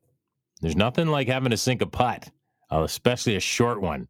There's 0.62 0.78
nothing 0.78 1.08
like 1.08 1.28
having 1.28 1.52
to 1.52 1.58
sink 1.58 1.82
a 1.82 1.86
putt, 1.86 2.30
uh, 2.72 2.84
especially 2.84 3.36
a 3.36 3.42
short 3.42 3.82
one 3.82 4.08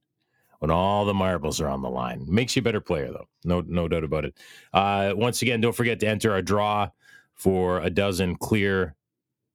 when 0.61 0.69
all 0.69 1.05
the 1.05 1.13
marbles 1.13 1.59
are 1.59 1.67
on 1.67 1.81
the 1.81 1.89
line. 1.89 2.23
Makes 2.27 2.55
you 2.55 2.59
a 2.59 2.63
better 2.63 2.79
player, 2.79 3.07
though. 3.07 3.27
No, 3.43 3.61
no 3.61 3.87
doubt 3.87 4.03
about 4.03 4.25
it. 4.25 4.37
Uh, 4.71 5.11
once 5.15 5.41
again, 5.41 5.59
don't 5.59 5.75
forget 5.75 5.99
to 6.01 6.07
enter 6.07 6.31
our 6.31 6.43
draw 6.43 6.89
for 7.33 7.79
a 7.79 7.89
dozen 7.89 8.35
clear 8.35 8.95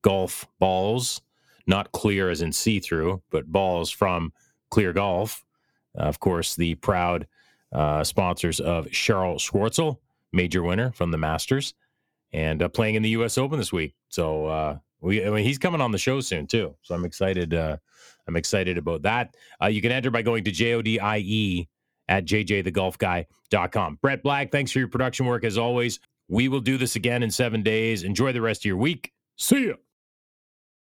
golf 0.03 0.49
balls, 0.59 1.23
not 1.69 1.93
clear 1.93 2.29
as 2.29 2.43
in 2.43 2.53
see 2.53 2.81
through, 2.81 3.23
but 3.31 3.47
balls 3.47 3.89
from 3.89 4.33
Clear 4.73 4.93
Golf. 4.93 5.45
Uh, 5.97 6.03
of 6.03 6.19
course, 6.19 6.57
the 6.57 6.75
proud 6.75 7.29
uh, 7.73 8.03
sponsors 8.03 8.59
of 8.59 8.91
Charles 8.91 9.49
Schwartzel, 9.49 9.99
major 10.33 10.65
winner 10.65 10.91
from 10.91 11.13
the 11.13 11.19
Masters, 11.19 11.73
and 12.33 12.63
uh, 12.63 12.69
playing 12.69 12.97
in 12.97 13.03
the 13.05 13.11
U.S. 13.11 13.39
Open 13.39 13.61
this 13.61 13.73
week. 13.73 13.95
So 14.09 14.47
uh, 14.47 14.79
we, 15.01 15.25
I 15.25 15.31
mean, 15.31 15.45
he's 15.45 15.59
coming 15.59 15.81
on 15.81 15.93
the 15.93 15.99
show 15.99 16.19
soon 16.19 16.49
too. 16.49 16.75
So 16.83 16.97
I'm 16.97 17.05
excited 17.05 17.55
uh, 17.55 17.77
I'm 18.27 18.37
excited 18.37 18.79
about 18.79 19.03
that. 19.03 19.35
Uh, 19.63 19.67
you 19.67 19.81
can 19.81 19.93
enter 19.93 20.11
by 20.11 20.23
going 20.23 20.45
to 20.45 20.51
J-O-D-I-E 20.51 21.69
at 22.09 22.25
jjthegolfguy.com. 22.25 23.99
Brett 24.03 24.23
Black, 24.23 24.53
thanks 24.53 24.73
for 24.73 24.79
your 24.79 24.89
production 24.89 25.27
work 25.27 25.45
as 25.45 25.59
always. 25.59 26.01
We 26.29 26.49
will 26.49 26.61
do 26.61 26.77
this 26.77 26.97
again 26.97 27.23
in 27.23 27.31
seven 27.31 27.63
days. 27.63 28.03
Enjoy 28.03 28.33
the 28.33 28.41
rest 28.41 28.63
of 28.63 28.65
your 28.65 28.77
week. 28.77 29.13
See 29.37 29.69
ya. 29.69 29.75